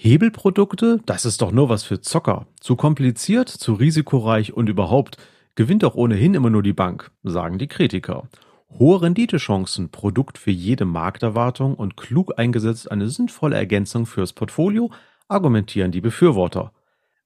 Hebelprodukte, 0.00 1.00
das 1.06 1.24
ist 1.24 1.42
doch 1.42 1.50
nur 1.50 1.68
was 1.68 1.82
für 1.82 2.00
Zocker. 2.00 2.46
Zu 2.60 2.76
kompliziert, 2.76 3.48
zu 3.48 3.72
risikoreich 3.72 4.52
und 4.52 4.68
überhaupt 4.68 5.16
gewinnt 5.56 5.82
doch 5.82 5.96
ohnehin 5.96 6.34
immer 6.34 6.50
nur 6.50 6.62
die 6.62 6.72
Bank, 6.72 7.10
sagen 7.24 7.58
die 7.58 7.66
Kritiker. 7.66 8.28
Hohe 8.70 9.02
Renditechancen, 9.02 9.90
Produkt 9.90 10.38
für 10.38 10.52
jede 10.52 10.84
Markterwartung 10.84 11.74
und 11.74 11.96
klug 11.96 12.38
eingesetzt 12.38 12.92
eine 12.92 13.08
sinnvolle 13.08 13.56
Ergänzung 13.56 14.06
fürs 14.06 14.32
Portfolio, 14.32 14.92
argumentieren 15.26 15.90
die 15.90 16.00
Befürworter. 16.00 16.72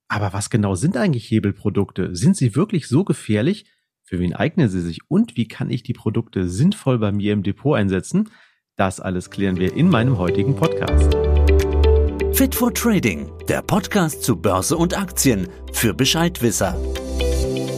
Aber 0.07 0.33
was 0.33 0.49
genau 0.49 0.73
sind 0.73 0.97
eigentlich 0.97 1.29
Hebelprodukte? 1.29 2.15
Sind 2.15 2.35
sie 2.37 2.55
wirklich 2.55 2.87
so 2.87 3.03
gefährlich? 3.03 3.67
Für 4.01 4.17
wen 4.17 4.33
eignen 4.33 4.67
sie 4.67 4.81
sich 4.81 5.11
und 5.11 5.37
wie 5.37 5.47
kann 5.47 5.69
ich 5.69 5.83
die 5.83 5.93
Produkte 5.93 6.49
sinnvoll 6.49 6.97
bei 6.97 7.11
mir 7.11 7.33
im 7.33 7.43
Depot 7.43 7.77
einsetzen? 7.77 8.31
Das 8.77 8.99
alles 8.99 9.29
klären 9.29 9.57
wir 9.57 9.75
in 9.75 9.89
meinem 9.89 10.17
heutigen 10.17 10.55
Podcast. 10.55 11.15
Fit 12.33 12.55
for 12.55 12.73
Trading, 12.73 13.29
der 13.47 13.61
Podcast 13.61 14.23
zu 14.23 14.35
Börse 14.35 14.75
und 14.75 14.97
Aktien 14.97 15.47
für 15.71 15.93
Bescheidwisser. 15.93 16.75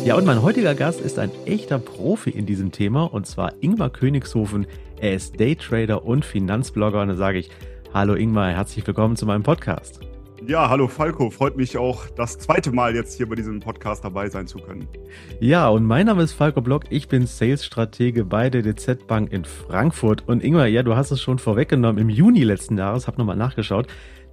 Ja, 0.06 0.16
und 0.16 0.26
mein 0.26 0.42
heutiger 0.42 0.74
Gast 0.76 1.02
ist 1.02 1.20
ein 1.20 1.30
echter 1.46 1.78
Profi 1.78 2.30
in 2.30 2.46
diesem 2.46 2.72
Thema 2.72 3.04
und 3.04 3.28
zwar 3.28 3.52
Ingmar 3.60 3.90
Königshofen. 3.90 4.66
Er 5.02 5.14
ist 5.14 5.38
Daytrader 5.42 6.06
und 6.06 6.24
Finanzblogger 6.24 7.02
und 7.02 7.10
da 7.10 7.16
sage 7.16 7.40
ich, 7.40 7.50
hallo 7.94 8.14
Ingmar, 8.14 8.52
herzlich 8.52 8.88
willkommen 8.88 9.18
zu 9.18 9.26
meinem 9.26 9.44
Podcast. 9.44 10.00
Ja, 10.48 10.70
hallo 10.70 10.88
Falco, 10.88 11.32
freut 11.32 11.58
mich 11.58 11.78
auch 11.78 12.06
das 12.16 12.38
zweite 12.38 12.72
Mal 12.72 12.96
jetzt 12.96 13.18
hier 13.18 13.28
bei 13.28 13.36
diesem 13.36 13.60
Podcast 13.60 14.06
dabei 14.06 14.30
sein 14.30 14.48
zu 14.48 14.60
können. 14.60 14.88
Ja, 15.42 15.68
und 15.68 15.84
mein 15.84 16.06
Name 16.06 16.24
ist 16.24 16.34
Falco 16.34 16.62
Block, 16.62 16.84
ich 16.92 17.10
bin 17.10 17.26
Sales-Stratege 17.28 18.24
bei 18.24 18.50
der 18.50 18.62
DZ 18.62 19.06
Bank 19.08 19.34
in 19.34 19.44
Frankfurt. 19.44 20.24
Und 20.28 20.44
Ingmar, 20.44 20.68
ja, 20.68 20.84
du 20.84 20.96
hast 20.96 21.12
es 21.12 21.22
schon 21.22 21.40
vorweggenommen, 21.40 22.02
im 22.02 22.10
Juni 22.10 22.44
letzten 22.44 22.78
Jahres, 22.78 23.08
hab 23.08 23.18
nochmal 23.18 23.36
nachgeschaut, 23.36 23.88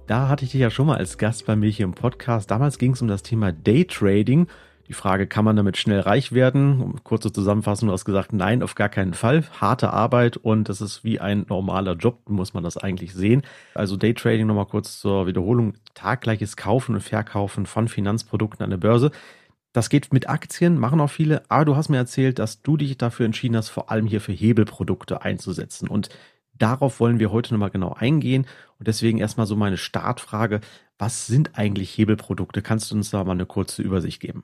da 0.07 0.27
hatte 0.27 0.43
ich 0.43 0.51
dich 0.51 0.61
ja 0.61 0.69
schon 0.69 0.87
mal 0.87 0.97
als 0.97 1.17
Gast 1.17 1.45
bei 1.45 1.55
mir 1.55 1.69
hier 1.69 1.85
im 1.85 1.93
Podcast. 1.93 2.51
Damals 2.51 2.77
ging 2.77 2.91
es 2.91 3.01
um 3.01 3.07
das 3.07 3.23
Thema 3.23 3.51
Daytrading. 3.51 4.47
Die 4.89 4.93
Frage, 4.93 5.27
kann 5.27 5.45
man 5.45 5.55
damit 5.55 5.77
schnell 5.77 6.01
reich 6.01 6.33
werden? 6.33 6.99
Kurze 7.03 7.31
Zusammenfassung, 7.31 7.87
du 7.87 7.93
hast 7.93 8.03
gesagt, 8.03 8.33
nein, 8.33 8.61
auf 8.61 8.75
gar 8.75 8.89
keinen 8.89 9.13
Fall. 9.13 9.45
Harte 9.61 9.93
Arbeit 9.93 10.35
und 10.35 10.67
das 10.67 10.81
ist 10.81 11.05
wie 11.05 11.21
ein 11.21 11.45
normaler 11.47 11.93
Job, 11.93 12.29
muss 12.29 12.53
man 12.53 12.65
das 12.65 12.75
eigentlich 12.75 13.13
sehen. 13.13 13.43
Also 13.75 13.95
Daytrading 13.95 14.45
nochmal 14.45 14.65
kurz 14.65 14.99
zur 14.99 15.25
Wiederholung. 15.25 15.75
Taggleiches 15.93 16.57
Kaufen 16.57 16.95
und 16.95 17.01
Verkaufen 17.01 17.65
von 17.65 17.87
Finanzprodukten 17.87 18.61
an 18.61 18.71
der 18.71 18.77
Börse. 18.77 19.11
Das 19.71 19.89
geht 19.89 20.13
mit 20.13 20.29
Aktien, 20.29 20.77
machen 20.77 20.99
auch 20.99 21.09
viele, 21.09 21.41
aber 21.49 21.65
du 21.65 21.75
hast 21.75 21.89
mir 21.89 21.97
erzählt, 21.97 22.37
dass 22.37 22.61
du 22.61 22.77
dich 22.77 22.97
dafür 22.97 23.25
entschieden 23.25 23.55
hast, 23.55 23.69
vor 23.69 23.89
allem 23.89 24.05
hier 24.05 24.21
für 24.21 24.33
Hebelprodukte 24.33 25.23
einzusetzen. 25.23 25.87
Und 25.87 26.09
Darauf 26.53 26.99
wollen 26.99 27.19
wir 27.19 27.31
heute 27.31 27.53
nochmal 27.53 27.71
genau 27.71 27.93
eingehen. 27.93 28.45
Und 28.79 28.87
deswegen 28.87 29.17
erstmal 29.17 29.47
so 29.47 29.55
meine 29.55 29.77
Startfrage. 29.77 30.61
Was 30.97 31.27
sind 31.27 31.57
eigentlich 31.57 31.97
Hebelprodukte? 31.97 32.61
Kannst 32.61 32.91
du 32.91 32.95
uns 32.95 33.09
da 33.09 33.23
mal 33.23 33.31
eine 33.31 33.45
kurze 33.45 33.81
Übersicht 33.81 34.19
geben? 34.19 34.43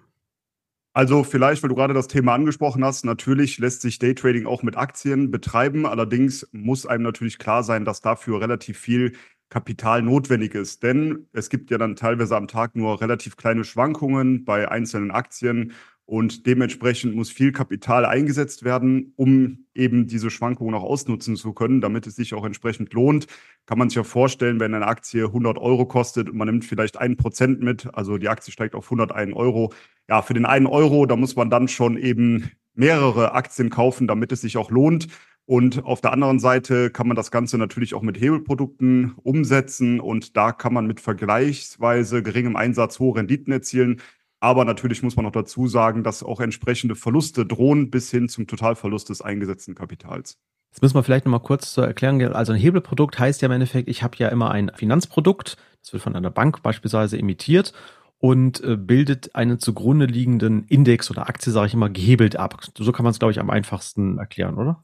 Also 0.94 1.24
vielleicht, 1.24 1.62
weil 1.62 1.70
du 1.70 1.76
gerade 1.76 1.94
das 1.94 2.08
Thema 2.08 2.34
angesprochen 2.34 2.84
hast, 2.84 3.06
natürlich 3.06 3.60
lässt 3.60 3.82
sich 3.82 4.00
Daytrading 4.00 4.48
auch 4.48 4.64
mit 4.64 4.76
Aktien 4.76 5.30
betreiben. 5.30 5.86
Allerdings 5.86 6.48
muss 6.52 6.86
einem 6.86 7.04
natürlich 7.04 7.38
klar 7.38 7.64
sein, 7.64 7.86
dass 7.86 8.02
dafür 8.02 8.42
relativ 8.42 8.80
viel 8.80 9.14
Kapital 9.50 10.02
notwendig 10.02 10.56
ist. 10.56 10.84
Denn 10.84 11.28
es 11.32 11.50
gibt 11.50 11.70
ja 11.72 11.78
dann 11.78 11.96
teilweise 11.96 12.36
am 12.36 12.48
Tag 12.48 12.76
nur 12.76 13.02
relativ 13.02 13.38
kleine 13.38 13.64
Schwankungen 13.64 14.46
bei 14.46 14.70
einzelnen 14.70 15.12
Aktien 15.12 15.74
und 16.10 16.48
dementsprechend 16.48 17.16
muss 17.16 17.30
viel 17.30 17.52
Kapital 17.52 18.04
eingesetzt 18.04 18.64
werden, 18.64 19.14
um 19.16 19.66
eben 19.76 20.08
diese 20.08 20.32
Schwankungen 20.32 20.74
auch 20.74 20.82
ausnutzen 20.84 21.36
zu 21.36 21.54
können, 21.54 21.82
damit 21.82 22.08
es 22.08 22.16
sich 22.16 22.34
auch 22.34 22.46
entsprechend 22.46 22.94
lohnt. 22.94 23.28
Kann 23.68 23.78
man 23.78 23.90
sich 23.90 23.98
ja 23.98 24.04
vorstellen, 24.04 24.60
wenn 24.60 24.74
eine 24.74 24.88
Aktie 24.88 25.26
100 25.26 25.60
Euro 25.60 25.86
kostet 25.86 26.28
und 26.28 26.36
man 26.36 26.48
nimmt 26.48 26.66
vielleicht 26.66 26.98
ein 26.98 27.16
Prozent 27.16 27.62
mit, 27.62 27.94
also 27.94 28.18
die 28.18 28.28
Aktie 28.28 28.52
steigt 28.52 28.74
auf 28.74 28.86
101 28.86 29.36
Euro. 29.36 29.72
Ja, 30.08 30.24
für 30.24 30.34
den 30.34 30.48
einen 30.48 30.66
Euro, 30.66 31.06
da 31.06 31.16
muss 31.16 31.36
man 31.36 31.52
dann 31.52 31.68
schon 31.68 31.96
eben 31.96 32.50
mehrere 32.74 33.34
Aktien 33.36 33.70
kaufen, 33.70 34.08
damit 34.08 34.32
es 34.32 34.42
sich 34.42 34.58
auch 34.58 34.72
lohnt. 34.72 35.10
Und 35.46 35.84
auf 35.84 36.02
der 36.02 36.12
anderen 36.12 36.40
Seite 36.40 36.90
kann 36.90 37.08
man 37.08 37.16
das 37.16 37.30
Ganze 37.30 37.60
natürlich 37.60 37.94
auch 37.94 38.02
mit 38.02 38.20
Hebelprodukten 38.20 39.14
umsetzen 39.18 40.00
und 40.00 40.38
da 40.38 40.52
kann 40.52 40.74
man 40.74 40.88
mit 40.88 41.00
vergleichsweise 41.00 42.24
geringem 42.24 42.56
Einsatz 42.56 43.00
hohe 43.00 43.16
Renditen 43.16 43.54
erzielen. 43.54 44.02
Aber 44.40 44.64
natürlich 44.64 45.04
muss 45.04 45.16
man 45.16 45.26
noch 45.26 45.32
dazu 45.32 45.68
sagen, 45.68 46.04
dass 46.04 46.24
auch 46.24 46.40
entsprechende 46.40 46.96
Verluste 46.96 47.46
drohen 47.46 47.90
bis 47.90 48.10
hin 48.10 48.30
zum 48.30 48.48
Totalverlust 48.48 49.10
des 49.10 49.22
eingesetzten 49.22 49.76
Kapitals. 49.76 50.38
Jetzt 50.72 50.82
müssen 50.82 50.96
wir 50.96 51.04
vielleicht 51.04 51.26
nochmal 51.26 51.42
kurz 51.42 51.74
zur 51.74 51.86
Erklärung. 51.86 52.22
Also 52.22 52.54
ein 52.54 52.60
Hebelprodukt 52.60 53.20
heißt 53.20 53.42
ja 53.42 53.48
im 53.48 53.52
Endeffekt, 53.52 53.90
ich 53.90 54.04
habe 54.04 54.16
ja 54.18 54.30
immer 54.30 54.52
ein 54.52 54.72
Finanzprodukt, 54.76 55.58
das 55.82 55.94
wird 55.94 56.04
von 56.04 56.16
einer 56.16 56.32
Bank 56.32 56.62
beispielsweise 56.62 57.18
emittiert 57.18 57.74
und 58.20 58.64
äh, 58.64 58.78
bildet 58.78 59.36
einen 59.36 59.60
zugrunde 59.60 60.06
liegenden 60.06 60.66
Index 60.66 61.10
oder 61.10 61.28
Aktie, 61.28 61.52
sage 61.52 61.68
ich 61.68 61.74
immer, 61.74 61.90
gehebelt 61.90 62.36
ab. 62.36 62.62
So 62.78 62.92
kann 62.92 63.04
man 63.04 63.12
es, 63.12 63.20
glaube 63.20 63.32
ich, 63.32 63.40
am 63.40 63.50
einfachsten 63.50 64.20
erklären, 64.20 64.58
oder? 64.58 64.84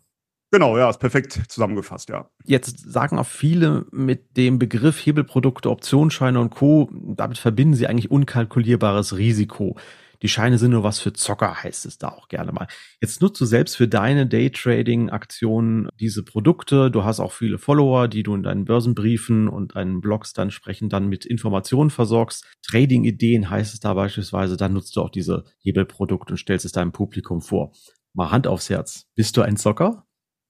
Genau, 0.55 0.77
ja, 0.77 0.89
ist 0.89 1.01
perfekt 1.01 1.38
zusammengefasst, 1.49 2.07
ja. 2.07 2.29
Jetzt 2.45 2.89
sagen 2.89 3.19
auch 3.19 3.25
viele 3.25 3.88
mit 3.91 4.38
dem 4.38 4.57
Begriff 4.57 5.05
Hebelprodukte, 5.05 5.69
Optionsscheine 5.69 6.39
und 6.39 6.49
Co., 6.49 6.89
damit 6.93 7.38
verbinden 7.38 7.73
sie 7.73 7.88
eigentlich 7.88 8.09
unkalkulierbares 8.09 9.17
Risiko. 9.17 9.75
Die 10.21 10.29
Scheine 10.29 10.57
sind 10.57 10.71
nur 10.71 10.83
was 10.83 10.99
für 10.99 11.11
Zocker, 11.11 11.61
heißt 11.61 11.85
es 11.85 11.97
da 11.97 12.07
auch 12.07 12.29
gerne 12.29 12.53
mal. 12.53 12.67
Jetzt 13.01 13.21
nutzt 13.21 13.41
du 13.41 13.45
selbst 13.45 13.75
für 13.75 13.89
deine 13.89 14.27
Daytrading-Aktionen 14.27 15.89
diese 15.99 16.23
Produkte. 16.23 16.89
Du 16.89 17.03
hast 17.03 17.19
auch 17.19 17.33
viele 17.33 17.57
Follower, 17.57 18.07
die 18.07 18.23
du 18.23 18.33
in 18.33 18.43
deinen 18.43 18.63
Börsenbriefen 18.63 19.49
und 19.49 19.75
deinen 19.75 19.99
Blogs 19.99 20.31
dann 20.31 20.47
entsprechend 20.47 20.93
dann 20.93 21.09
mit 21.09 21.25
Informationen 21.25 21.89
versorgst. 21.89 22.45
Trading-Ideen 22.66 23.49
heißt 23.49 23.73
es 23.73 23.81
da 23.81 23.93
beispielsweise. 23.93 24.55
Dann 24.55 24.72
nutzt 24.72 24.95
du 24.95 25.01
auch 25.01 25.09
diese 25.09 25.43
Hebelprodukte 25.59 26.31
und 26.31 26.37
stellst 26.37 26.63
es 26.63 26.72
deinem 26.72 26.93
Publikum 26.93 27.41
vor. 27.41 27.73
Mal 28.13 28.31
Hand 28.31 28.47
aufs 28.47 28.69
Herz. 28.69 29.07
Bist 29.16 29.35
du 29.35 29.41
ein 29.41 29.57
Zocker? 29.57 30.04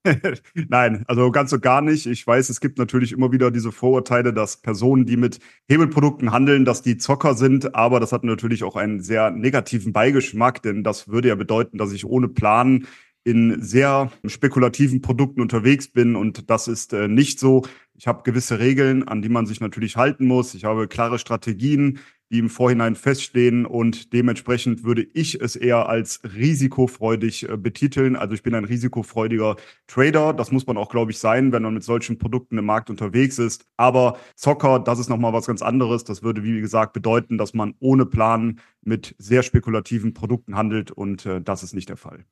Nein, 0.69 1.03
also 1.07 1.31
ganz 1.31 1.51
und 1.53 1.61
gar 1.61 1.81
nicht. 1.81 2.05
Ich 2.05 2.25
weiß, 2.25 2.49
es 2.49 2.59
gibt 2.59 2.77
natürlich 2.77 3.11
immer 3.11 3.31
wieder 3.31 3.51
diese 3.51 3.71
Vorurteile, 3.71 4.33
dass 4.33 4.57
Personen, 4.57 5.05
die 5.05 5.17
mit 5.17 5.39
Hebelprodukten 5.67 6.31
handeln, 6.31 6.65
dass 6.65 6.81
die 6.81 6.97
Zocker 6.97 7.33
sind, 7.33 7.75
aber 7.75 7.99
das 7.99 8.11
hat 8.11 8.23
natürlich 8.23 8.63
auch 8.63 8.75
einen 8.75 9.01
sehr 9.01 9.31
negativen 9.31 9.93
Beigeschmack, 9.93 10.61
denn 10.61 10.83
das 10.83 11.07
würde 11.07 11.29
ja 11.29 11.35
bedeuten, 11.35 11.77
dass 11.77 11.91
ich 11.91 12.05
ohne 12.05 12.27
Plan 12.27 12.85
in 13.23 13.59
sehr 13.61 14.11
spekulativen 14.25 15.01
Produkten 15.01 15.41
unterwegs 15.41 15.87
bin 15.87 16.15
und 16.15 16.49
das 16.49 16.67
ist 16.67 16.93
äh, 16.93 17.07
nicht 17.07 17.39
so. 17.39 17.63
Ich 17.95 18.07
habe 18.07 18.23
gewisse 18.23 18.59
Regeln, 18.59 19.07
an 19.07 19.21
die 19.23 19.29
man 19.29 19.47
sich 19.47 19.61
natürlich 19.61 19.97
halten 19.97 20.27
muss. 20.27 20.53
Ich 20.53 20.63
habe 20.63 20.87
klare 20.87 21.17
Strategien, 21.17 21.99
die 22.31 22.39
im 22.39 22.49
Vorhinein 22.49 22.95
feststehen 22.95 23.65
und 23.65 24.13
dementsprechend 24.13 24.83
würde 24.83 25.05
ich 25.13 25.39
es 25.39 25.55
eher 25.55 25.87
als 25.87 26.21
risikofreudig 26.23 27.49
äh, 27.49 27.57
betiteln. 27.57 28.15
Also 28.15 28.33
ich 28.33 28.43
bin 28.43 28.55
ein 28.55 28.65
risikofreudiger 28.65 29.55
Trader. 29.87 30.33
Das 30.33 30.51
muss 30.51 30.65
man 30.65 30.77
auch, 30.77 30.89
glaube 30.89 31.11
ich, 31.11 31.19
sein, 31.19 31.51
wenn 31.51 31.63
man 31.63 31.75
mit 31.75 31.83
solchen 31.83 32.17
Produkten 32.17 32.57
im 32.57 32.65
Markt 32.65 32.89
unterwegs 32.89 33.37
ist. 33.37 33.65
Aber 33.77 34.17
Zocker, 34.35 34.79
das 34.79 34.99
ist 34.99 35.09
nochmal 35.09 35.33
was 35.33 35.45
ganz 35.45 35.61
anderes. 35.61 36.03
Das 36.03 36.23
würde, 36.23 36.43
wie 36.43 36.61
gesagt, 36.61 36.93
bedeuten, 36.93 37.37
dass 37.37 37.53
man 37.53 37.75
ohne 37.79 38.05
Plan 38.05 38.59
mit 38.81 39.15
sehr 39.17 39.43
spekulativen 39.43 40.13
Produkten 40.13 40.55
handelt 40.55 40.91
und 40.91 41.25
äh, 41.25 41.41
das 41.41 41.63
ist 41.63 41.73
nicht 41.73 41.89
der 41.89 41.97
Fall. 41.97 42.25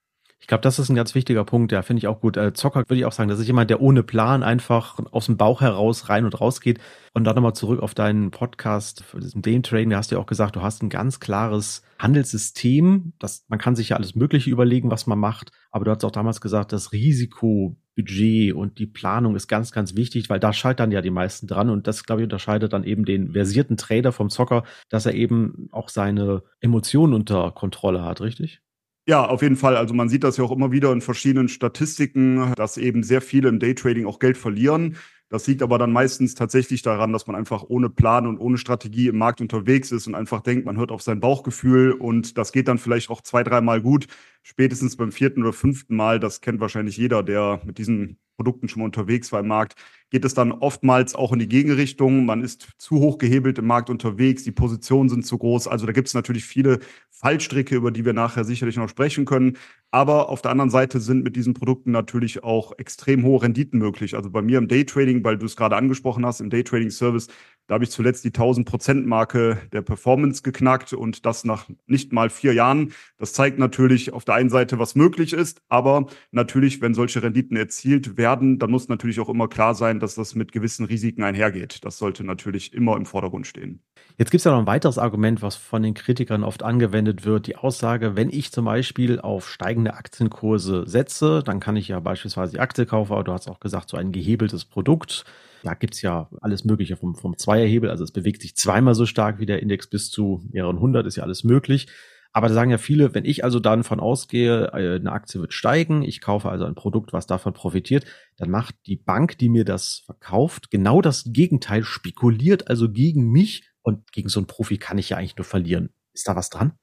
Ich 0.43 0.47
glaube, 0.47 0.61
das 0.61 0.77
ist 0.77 0.89
ein 0.89 0.95
ganz 0.95 1.15
wichtiger 1.15 1.45
Punkt, 1.45 1.71
ja, 1.71 1.83
finde 1.83 1.99
ich 1.99 2.07
auch 2.07 2.19
gut. 2.19 2.35
Äh, 2.35 2.51
Zocker 2.51 2.81
würde 2.81 2.97
ich 2.97 3.05
auch 3.05 3.13
sagen, 3.13 3.29
das 3.29 3.39
ist 3.39 3.47
jemand, 3.47 3.69
der 3.69 3.79
ohne 3.79 4.03
Plan 4.03 4.43
einfach 4.43 4.99
aus 5.11 5.27
dem 5.27 5.37
Bauch 5.37 5.61
heraus 5.61 6.09
rein 6.09 6.25
und 6.25 6.41
raus 6.41 6.59
geht. 6.59 6.81
Und 7.13 7.23
dann 7.23 7.35
nochmal 7.35 7.53
zurück 7.53 7.81
auf 7.81 7.93
deinen 7.93 8.29
Podcast 8.29 9.05
Day 9.13 9.61
Train, 9.61 9.89
da 9.89 9.95
hast 9.95 10.11
du 10.11 10.15
ja 10.15 10.21
auch 10.21 10.25
gesagt, 10.25 10.57
du 10.57 10.61
hast 10.61 10.83
ein 10.83 10.89
ganz 10.89 11.21
klares 11.21 11.81
Handelssystem. 11.97 13.13
Das, 13.19 13.45
man 13.47 13.57
kann 13.57 13.77
sich 13.77 13.87
ja 13.87 13.95
alles 13.95 14.15
Mögliche 14.15 14.49
überlegen, 14.49 14.91
was 14.91 15.07
man 15.07 15.17
macht. 15.17 15.53
Aber 15.71 15.85
du 15.85 15.91
hast 15.91 16.03
auch 16.03 16.11
damals 16.11 16.41
gesagt, 16.41 16.73
das 16.73 16.91
Risikobudget 16.91 18.53
und 18.53 18.79
die 18.79 18.87
Planung 18.87 19.37
ist 19.37 19.47
ganz, 19.47 19.71
ganz 19.71 19.95
wichtig, 19.95 20.29
weil 20.29 20.41
da 20.41 20.51
scheitern 20.51 20.91
ja 20.91 21.01
die 21.01 21.09
meisten 21.09 21.47
dran. 21.47 21.69
Und 21.69 21.87
das, 21.87 22.03
glaube 22.03 22.21
ich, 22.21 22.25
unterscheidet 22.25 22.73
dann 22.73 22.83
eben 22.83 23.05
den 23.05 23.31
versierten 23.31 23.77
Trader 23.77 24.11
vom 24.11 24.29
Zocker, 24.29 24.65
dass 24.89 25.05
er 25.05 25.13
eben 25.13 25.69
auch 25.71 25.87
seine 25.87 26.43
Emotionen 26.59 27.13
unter 27.13 27.49
Kontrolle 27.51 28.03
hat, 28.03 28.19
richtig? 28.19 28.62
Ja, 29.07 29.25
auf 29.25 29.41
jeden 29.41 29.57
Fall. 29.57 29.75
Also 29.75 29.93
man 29.93 30.07
sieht 30.07 30.23
das 30.23 30.37
ja 30.37 30.45
auch 30.45 30.51
immer 30.51 30.71
wieder 30.71 30.91
in 30.93 31.01
verschiedenen 31.01 31.49
Statistiken, 31.49 32.53
dass 32.55 32.77
eben 32.77 33.03
sehr 33.03 33.21
viele 33.21 33.49
im 33.49 33.59
Daytrading 33.59 34.05
auch 34.05 34.19
Geld 34.19 34.37
verlieren. 34.37 34.95
Das 35.27 35.45
liegt 35.47 35.61
aber 35.61 35.77
dann 35.77 35.91
meistens 35.91 36.35
tatsächlich 36.35 36.83
daran, 36.83 37.11
dass 37.11 37.27
man 37.27 37.35
einfach 37.35 37.63
ohne 37.67 37.89
Plan 37.89 38.27
und 38.27 38.37
ohne 38.37 38.57
Strategie 38.57 39.07
im 39.07 39.17
Markt 39.17 39.41
unterwegs 39.41 39.91
ist 39.91 40.07
und 40.07 40.15
einfach 40.15 40.41
denkt, 40.41 40.65
man 40.65 40.77
hört 40.77 40.91
auf 40.91 41.01
sein 41.01 41.19
Bauchgefühl 41.19 41.91
und 41.91 42.37
das 42.37 42.51
geht 42.51 42.67
dann 42.67 42.77
vielleicht 42.77 43.09
auch 43.09 43.21
zwei, 43.21 43.43
dreimal 43.43 43.81
gut. 43.81 44.07
Spätestens 44.41 44.95
beim 44.95 45.11
vierten 45.11 45.41
oder 45.41 45.51
fünften 45.53 45.95
Mal, 45.95 46.19
das 46.19 46.39
kennt 46.39 46.59
wahrscheinlich 46.61 46.95
jeder, 46.97 47.23
der 47.23 47.61
mit 47.65 47.79
diesen 47.79 48.19
Produkten 48.35 48.67
schon 48.67 48.81
mal 48.81 48.85
unterwegs 48.85 49.31
war 49.31 49.39
im 49.39 49.47
Markt, 49.47 49.75
geht 50.09 50.25
es 50.25 50.33
dann 50.33 50.51
oftmals 50.51 51.15
auch 51.15 51.31
in 51.31 51.39
die 51.39 51.47
Gegenrichtung. 51.47 52.25
Man 52.25 52.43
ist 52.43 52.69
zu 52.77 52.99
hoch 52.99 53.17
gehebelt 53.17 53.57
im 53.57 53.65
Markt 53.65 53.89
unterwegs, 53.89 54.43
die 54.43 54.51
Positionen 54.51 55.09
sind 55.09 55.25
zu 55.25 55.37
groß. 55.37 55.67
Also 55.67 55.85
da 55.85 55.91
gibt 55.91 56.07
es 56.07 56.13
natürlich 56.13 56.45
viele 56.45 56.79
Fallstricke, 57.09 57.75
über 57.75 57.91
die 57.91 58.05
wir 58.05 58.13
nachher 58.13 58.43
sicherlich 58.43 58.77
noch 58.77 58.89
sprechen 58.89 59.25
können. 59.25 59.57
Aber 59.91 60.29
auf 60.29 60.41
der 60.41 60.51
anderen 60.51 60.69
Seite 60.69 60.99
sind 60.99 61.23
mit 61.23 61.35
diesen 61.35 61.53
Produkten 61.53 61.91
natürlich 61.91 62.43
auch 62.43 62.77
extrem 62.77 63.23
hohe 63.23 63.41
Renditen 63.41 63.79
möglich. 63.79 64.15
Also 64.15 64.29
bei 64.29 64.41
mir 64.41 64.57
im 64.57 64.67
Daytrading, 64.67 65.23
weil 65.23 65.37
du 65.37 65.45
es 65.45 65.55
gerade 65.55 65.75
angesprochen 65.75 66.25
hast, 66.25 66.41
im 66.41 66.49
Daytrading-Service 66.49 67.27
Da 67.67 67.75
habe 67.75 67.85
ich 67.85 67.91
zuletzt 67.91 68.25
die 68.25 68.31
1000-Prozent-Marke 68.31 69.57
der 69.71 69.81
Performance 69.81 70.43
geknackt 70.43 70.91
und 70.91 71.25
das 71.25 71.45
nach 71.45 71.69
nicht 71.87 72.11
mal 72.11 72.29
vier 72.29 72.53
Jahren. 72.53 72.91
Das 73.17 73.31
zeigt 73.31 73.57
natürlich 73.57 74.11
auf 74.11 74.25
der 74.25 74.35
einen 74.35 74.49
Seite, 74.49 74.79
was 74.79 74.95
möglich 74.95 75.31
ist, 75.31 75.61
aber 75.69 76.07
natürlich, 76.31 76.81
wenn 76.81 76.93
solche 76.93 77.23
Renditen 77.23 77.55
erzielt 77.55 78.17
werden, 78.17 78.59
dann 78.59 78.69
muss 78.69 78.89
natürlich 78.89 79.19
auch 79.21 79.29
immer 79.29 79.47
klar 79.47 79.75
sein, 79.75 79.99
dass 80.01 80.15
das 80.15 80.35
mit 80.35 80.51
gewissen 80.51 80.85
Risiken 80.85 81.23
einhergeht. 81.23 81.85
Das 81.85 81.97
sollte 81.97 82.25
natürlich 82.25 82.73
immer 82.73 82.97
im 82.97 83.05
Vordergrund 83.05 83.47
stehen. 83.47 83.81
Jetzt 84.17 84.31
gibt 84.31 84.41
es 84.41 84.43
ja 84.43 84.51
noch 84.51 84.59
ein 84.59 84.67
weiteres 84.67 84.97
Argument, 84.97 85.41
was 85.41 85.55
von 85.55 85.81
den 85.81 85.93
Kritikern 85.93 86.43
oft 86.43 86.63
angewendet 86.63 87.25
wird. 87.25 87.47
Die 87.47 87.55
Aussage, 87.55 88.15
wenn 88.15 88.29
ich 88.29 88.51
zum 88.51 88.65
Beispiel 88.65 89.19
auf 89.19 89.49
steigende 89.49 89.93
Aktienkurse 89.93 90.83
setze, 90.85 91.43
dann 91.43 91.59
kann 91.59 91.77
ich 91.77 91.87
ja 91.87 91.99
beispielsweise 91.99 92.53
die 92.53 92.59
Aktie 92.59 92.85
kaufen, 92.85 93.13
aber 93.13 93.23
du 93.23 93.31
hast 93.31 93.47
auch 93.47 93.59
gesagt, 93.59 93.89
so 93.89 93.97
ein 93.97 94.11
gehebeltes 94.11 94.65
Produkt. 94.65 95.23
Da 95.63 95.73
gibt 95.73 95.95
es 95.95 96.01
ja 96.01 96.29
alles 96.41 96.65
Mögliche 96.65 96.97
vom, 96.97 97.15
vom 97.15 97.37
Zweierhebel. 97.37 97.89
Also 97.89 98.03
es 98.03 98.11
bewegt 98.11 98.41
sich 98.41 98.55
zweimal 98.55 98.95
so 98.95 99.05
stark 99.05 99.39
wie 99.39 99.45
der 99.45 99.61
Index 99.61 99.87
bis 99.87 100.11
zu 100.11 100.43
mehreren 100.51 100.79
hundert, 100.79 101.07
ist 101.07 101.15
ja 101.15 101.23
alles 101.23 101.43
möglich. 101.43 101.87
Aber 102.33 102.47
da 102.47 102.53
sagen 102.53 102.71
ja 102.71 102.79
viele, 102.79 103.13
wenn 103.13 103.25
ich 103.25 103.43
also 103.43 103.59
dann 103.59 103.83
von 103.83 103.99
ausgehe, 103.99 104.71
äh, 104.73 104.95
eine 104.95 105.11
Aktie 105.11 105.39
wird 105.39 105.53
steigen, 105.53 106.01
ich 106.01 106.19
kaufe 106.19 106.49
also 106.49 106.65
ein 106.65 106.75
Produkt, 106.75 107.13
was 107.13 107.27
davon 107.27 107.53
profitiert, 107.53 108.05
dann 108.37 108.49
macht 108.49 108.75
die 108.87 108.97
Bank, 108.97 109.37
die 109.37 109.49
mir 109.49 109.65
das 109.65 110.01
verkauft, 110.05 110.71
genau 110.71 111.01
das 111.01 111.25
Gegenteil, 111.27 111.83
spekuliert 111.83 112.69
also 112.69 112.91
gegen 112.91 113.31
mich 113.31 113.69
und 113.83 114.11
gegen 114.11 114.29
so 114.29 114.39
einen 114.39 114.47
Profi 114.47 114.77
kann 114.79 114.97
ich 114.97 115.09
ja 115.09 115.17
eigentlich 115.17 115.37
nur 115.37 115.45
verlieren. 115.45 115.93
Ist 116.13 116.27
da 116.27 116.35
was 116.35 116.49
dran? 116.49 116.73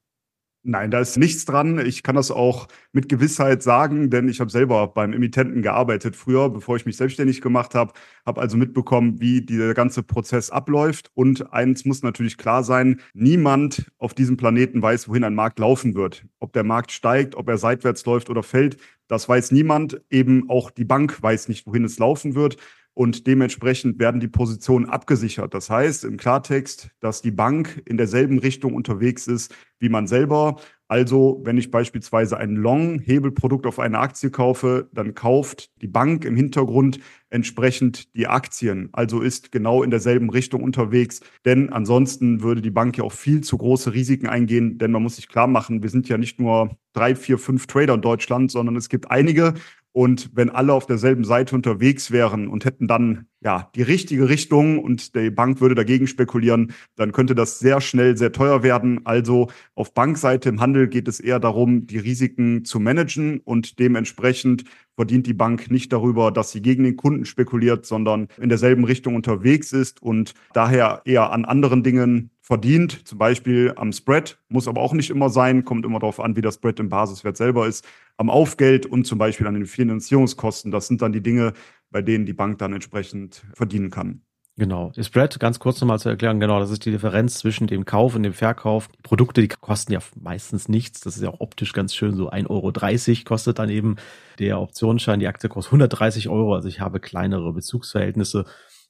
Nein, 0.62 0.90
da 0.90 1.00
ist 1.00 1.16
nichts 1.16 1.46
dran. 1.46 1.78
Ich 1.86 2.02
kann 2.02 2.16
das 2.16 2.30
auch 2.30 2.68
mit 2.92 3.08
Gewissheit 3.08 3.62
sagen, 3.62 4.10
denn 4.10 4.28
ich 4.28 4.40
habe 4.40 4.50
selber 4.50 4.88
beim 4.88 5.14
Emittenten 5.14 5.62
gearbeitet 5.62 6.16
früher, 6.16 6.50
bevor 6.50 6.76
ich 6.76 6.84
mich 6.84 6.98
selbstständig 6.98 7.40
gemacht 7.40 7.74
habe, 7.74 7.94
habe 8.26 8.42
also 8.42 8.58
mitbekommen, 8.58 9.18
wie 9.20 9.40
dieser 9.40 9.72
ganze 9.72 10.02
Prozess 10.02 10.50
abläuft. 10.50 11.10
Und 11.14 11.50
eins 11.50 11.86
muss 11.86 12.02
natürlich 12.02 12.36
klar 12.36 12.62
sein, 12.62 13.00
niemand 13.14 13.90
auf 13.96 14.12
diesem 14.12 14.36
Planeten 14.36 14.82
weiß, 14.82 15.08
wohin 15.08 15.24
ein 15.24 15.34
Markt 15.34 15.58
laufen 15.58 15.94
wird. 15.94 16.26
Ob 16.40 16.52
der 16.52 16.64
Markt 16.64 16.92
steigt, 16.92 17.36
ob 17.36 17.48
er 17.48 17.56
seitwärts 17.56 18.04
läuft 18.04 18.28
oder 18.28 18.42
fällt, 18.42 18.76
das 19.08 19.26
weiß 19.26 19.52
niemand. 19.52 20.02
Eben 20.10 20.50
auch 20.50 20.70
die 20.70 20.84
Bank 20.84 21.22
weiß 21.22 21.48
nicht, 21.48 21.66
wohin 21.66 21.84
es 21.84 21.98
laufen 21.98 22.34
wird 22.34 22.58
und 22.94 23.26
dementsprechend 23.26 23.98
werden 23.98 24.20
die 24.20 24.28
Positionen 24.28 24.86
abgesichert. 24.86 25.54
Das 25.54 25.70
heißt 25.70 26.04
im 26.04 26.16
Klartext, 26.16 26.90
dass 27.00 27.22
die 27.22 27.30
Bank 27.30 27.82
in 27.86 27.96
derselben 27.96 28.38
Richtung 28.38 28.74
unterwegs 28.74 29.26
ist 29.26 29.54
wie 29.80 29.88
man 29.88 30.06
selber. 30.06 30.56
Also, 30.86 31.40
wenn 31.44 31.56
ich 31.56 31.70
beispielsweise 31.70 32.36
ein 32.36 32.56
Long-Hebelprodukt 32.56 33.64
auf 33.66 33.78
eine 33.78 33.98
Aktie 33.98 34.30
kaufe, 34.30 34.88
dann 34.92 35.14
kauft 35.14 35.70
die 35.80 35.86
Bank 35.86 36.24
im 36.24 36.36
Hintergrund 36.36 36.98
entsprechend 37.30 38.14
die 38.16 38.26
Aktien. 38.26 38.88
Also 38.92 39.20
ist 39.20 39.52
genau 39.52 39.84
in 39.84 39.90
derselben 39.90 40.30
Richtung 40.30 40.64
unterwegs. 40.64 41.20
Denn 41.44 41.72
ansonsten 41.72 42.42
würde 42.42 42.60
die 42.60 42.72
Bank 42.72 42.98
ja 42.98 43.04
auch 43.04 43.12
viel 43.12 43.40
zu 43.40 43.56
große 43.56 43.94
Risiken 43.94 44.26
eingehen. 44.26 44.78
Denn 44.78 44.90
man 44.90 45.02
muss 45.02 45.16
sich 45.16 45.28
klar 45.28 45.46
machen, 45.46 45.82
wir 45.82 45.90
sind 45.90 46.08
ja 46.08 46.18
nicht 46.18 46.40
nur 46.40 46.76
drei, 46.92 47.14
vier, 47.14 47.38
fünf 47.38 47.68
Trader 47.68 47.94
in 47.94 48.02
Deutschland, 48.02 48.50
sondern 48.50 48.74
es 48.74 48.88
gibt 48.88 49.12
einige. 49.12 49.54
Und 49.92 50.30
wenn 50.34 50.50
alle 50.50 50.72
auf 50.72 50.86
derselben 50.86 51.24
Seite 51.24 51.54
unterwegs 51.56 52.12
wären 52.12 52.46
und 52.46 52.64
hätten 52.64 52.86
dann 52.86 53.26
ja 53.40 53.70
die 53.74 53.82
richtige 53.82 54.28
Richtung 54.28 54.78
und 54.78 55.16
die 55.16 55.30
Bank 55.30 55.60
würde 55.60 55.74
dagegen 55.74 56.06
spekulieren, 56.06 56.72
dann 56.94 57.10
könnte 57.10 57.34
das 57.34 57.58
sehr 57.58 57.80
schnell 57.80 58.16
sehr 58.16 58.30
teuer 58.30 58.62
werden. 58.62 59.00
Also 59.04 59.48
auf 59.74 59.92
Bankseite 59.92 60.48
im 60.48 60.60
Handel 60.60 60.86
geht 60.86 61.08
es 61.08 61.18
eher 61.18 61.40
darum, 61.40 61.86
die 61.86 61.98
Risiken 61.98 62.64
zu 62.64 62.78
managen 62.78 63.40
und 63.40 63.80
dementsprechend 63.80 64.64
verdient 64.94 65.26
die 65.26 65.34
Bank 65.34 65.70
nicht 65.70 65.92
darüber, 65.92 66.30
dass 66.30 66.52
sie 66.52 66.62
gegen 66.62 66.84
den 66.84 66.96
Kunden 66.96 67.24
spekuliert, 67.24 67.84
sondern 67.84 68.28
in 68.40 68.48
derselben 68.48 68.84
Richtung 68.84 69.16
unterwegs 69.16 69.72
ist 69.72 70.02
und 70.02 70.34
daher 70.52 71.02
eher 71.04 71.32
an 71.32 71.44
anderen 71.44 71.82
Dingen 71.82 72.30
verdient, 72.50 73.06
zum 73.06 73.16
Beispiel 73.16 73.72
am 73.76 73.92
Spread, 73.92 74.36
muss 74.48 74.66
aber 74.66 74.80
auch 74.80 74.92
nicht 74.92 75.08
immer 75.08 75.30
sein, 75.30 75.64
kommt 75.64 75.86
immer 75.86 76.00
darauf 76.00 76.18
an, 76.18 76.34
wie 76.34 76.40
der 76.40 76.50
Spread 76.50 76.80
im 76.80 76.88
Basiswert 76.88 77.36
selber 77.36 77.68
ist, 77.68 77.86
am 78.20 78.28
Aufgeld 78.28 78.84
und 78.84 79.06
zum 79.06 79.18
Beispiel 79.18 79.46
an 79.46 79.54
den 79.54 79.64
Finanzierungskosten. 79.64 80.70
Das 80.70 80.86
sind 80.86 81.00
dann 81.00 81.10
die 81.10 81.22
Dinge, 81.22 81.54
bei 81.90 82.02
denen 82.02 82.26
die 82.26 82.34
Bank 82.34 82.58
dann 82.58 82.74
entsprechend 82.74 83.46
verdienen 83.54 83.88
kann. 83.88 84.20
Genau. 84.58 84.92
Die 84.94 85.02
Spread, 85.02 85.40
ganz 85.40 85.58
kurz 85.58 85.80
nochmal 85.80 85.98
zu 85.98 86.10
erklären, 86.10 86.38
genau, 86.38 86.60
das 86.60 86.70
ist 86.70 86.84
die 86.84 86.90
Differenz 86.90 87.38
zwischen 87.38 87.66
dem 87.66 87.86
Kauf 87.86 88.14
und 88.14 88.22
dem 88.22 88.34
Verkauf. 88.34 88.88
Die 88.88 89.00
Produkte, 89.00 89.40
die 89.40 89.48
kosten 89.48 89.92
ja 89.92 90.00
meistens 90.20 90.68
nichts. 90.68 91.00
Das 91.00 91.16
ist 91.16 91.22
ja 91.22 91.30
auch 91.30 91.40
optisch 91.40 91.72
ganz 91.72 91.94
schön. 91.94 92.14
So 92.14 92.30
1,30 92.30 92.50
Euro 92.50 93.24
kostet 93.24 93.58
dann 93.58 93.70
eben 93.70 93.96
der 94.38 94.60
Optionsschein. 94.60 95.18
Die 95.18 95.26
Aktie 95.26 95.48
kostet 95.48 95.72
130 95.72 96.28
Euro. 96.28 96.54
Also 96.54 96.68
ich 96.68 96.80
habe 96.80 97.00
kleinere 97.00 97.54
Bezugsverhältnisse. 97.54 98.44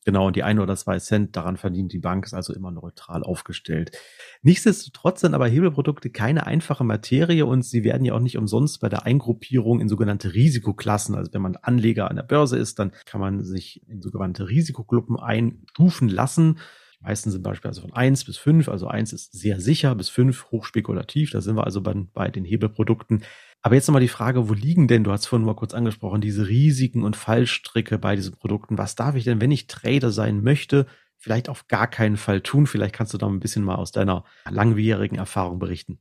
Genau, 0.06 0.28
und 0.28 0.36
die 0.36 0.42
ein 0.42 0.58
oder 0.58 0.76
zwei 0.76 0.98
Cent, 0.98 1.36
daran 1.36 1.58
verdient 1.58 1.92
die 1.92 1.98
Bank, 1.98 2.24
ist 2.24 2.32
also 2.32 2.54
immer 2.54 2.70
neutral 2.70 3.22
aufgestellt. 3.22 3.92
Nichtsdestotrotz 4.42 5.20
sind 5.20 5.34
aber 5.34 5.46
Hebelprodukte 5.46 6.08
keine 6.08 6.46
einfache 6.46 6.84
Materie 6.84 7.44
und 7.44 7.66
sie 7.66 7.84
werden 7.84 8.06
ja 8.06 8.14
auch 8.14 8.20
nicht 8.20 8.38
umsonst 8.38 8.80
bei 8.80 8.88
der 8.88 9.04
Eingruppierung 9.04 9.78
in 9.80 9.90
sogenannte 9.90 10.32
Risikoklassen. 10.32 11.14
Also 11.14 11.32
wenn 11.34 11.42
man 11.42 11.56
Anleger 11.56 12.08
an 12.08 12.16
der 12.16 12.22
Börse 12.22 12.56
ist, 12.56 12.78
dann 12.78 12.92
kann 13.04 13.20
man 13.20 13.44
sich 13.44 13.86
in 13.88 14.00
sogenannte 14.00 14.48
Risikogruppen 14.48 15.18
einstufen 15.18 16.08
lassen. 16.08 16.58
Die 17.00 17.04
meisten 17.04 17.30
sind 17.30 17.42
beispielsweise 17.42 17.82
von 17.82 17.92
eins 17.92 18.24
bis 18.24 18.38
fünf. 18.38 18.70
Also 18.70 18.86
eins 18.86 19.12
ist 19.12 19.32
sehr 19.32 19.60
sicher, 19.60 19.94
bis 19.94 20.08
fünf 20.08 20.50
hochspekulativ. 20.50 21.30
Da 21.30 21.42
sind 21.42 21.56
wir 21.56 21.64
also 21.64 21.82
bei, 21.82 21.94
bei 22.14 22.30
den 22.30 22.46
Hebelprodukten. 22.46 23.22
Aber 23.62 23.74
jetzt 23.74 23.86
nochmal 23.88 24.00
die 24.00 24.08
Frage, 24.08 24.48
wo 24.48 24.54
liegen 24.54 24.88
denn, 24.88 25.04
du 25.04 25.12
hast 25.12 25.26
vorhin 25.26 25.44
mal 25.44 25.54
kurz 25.54 25.74
angesprochen, 25.74 26.20
diese 26.20 26.48
Risiken 26.48 27.02
und 27.02 27.16
Fallstricke 27.16 27.98
bei 27.98 28.16
diesen 28.16 28.36
Produkten. 28.36 28.78
Was 28.78 28.94
darf 28.94 29.16
ich 29.16 29.24
denn, 29.24 29.40
wenn 29.40 29.50
ich 29.50 29.66
Trader 29.66 30.10
sein 30.10 30.42
möchte, 30.42 30.86
vielleicht 31.18 31.50
auf 31.50 31.68
gar 31.68 31.86
keinen 31.86 32.16
Fall 32.16 32.40
tun? 32.40 32.66
Vielleicht 32.66 32.94
kannst 32.94 33.12
du 33.12 33.18
da 33.18 33.26
ein 33.26 33.40
bisschen 33.40 33.64
mal 33.64 33.74
aus 33.74 33.92
deiner 33.92 34.24
langwierigen 34.48 35.16
Erfahrung 35.16 35.58
berichten. 35.58 35.98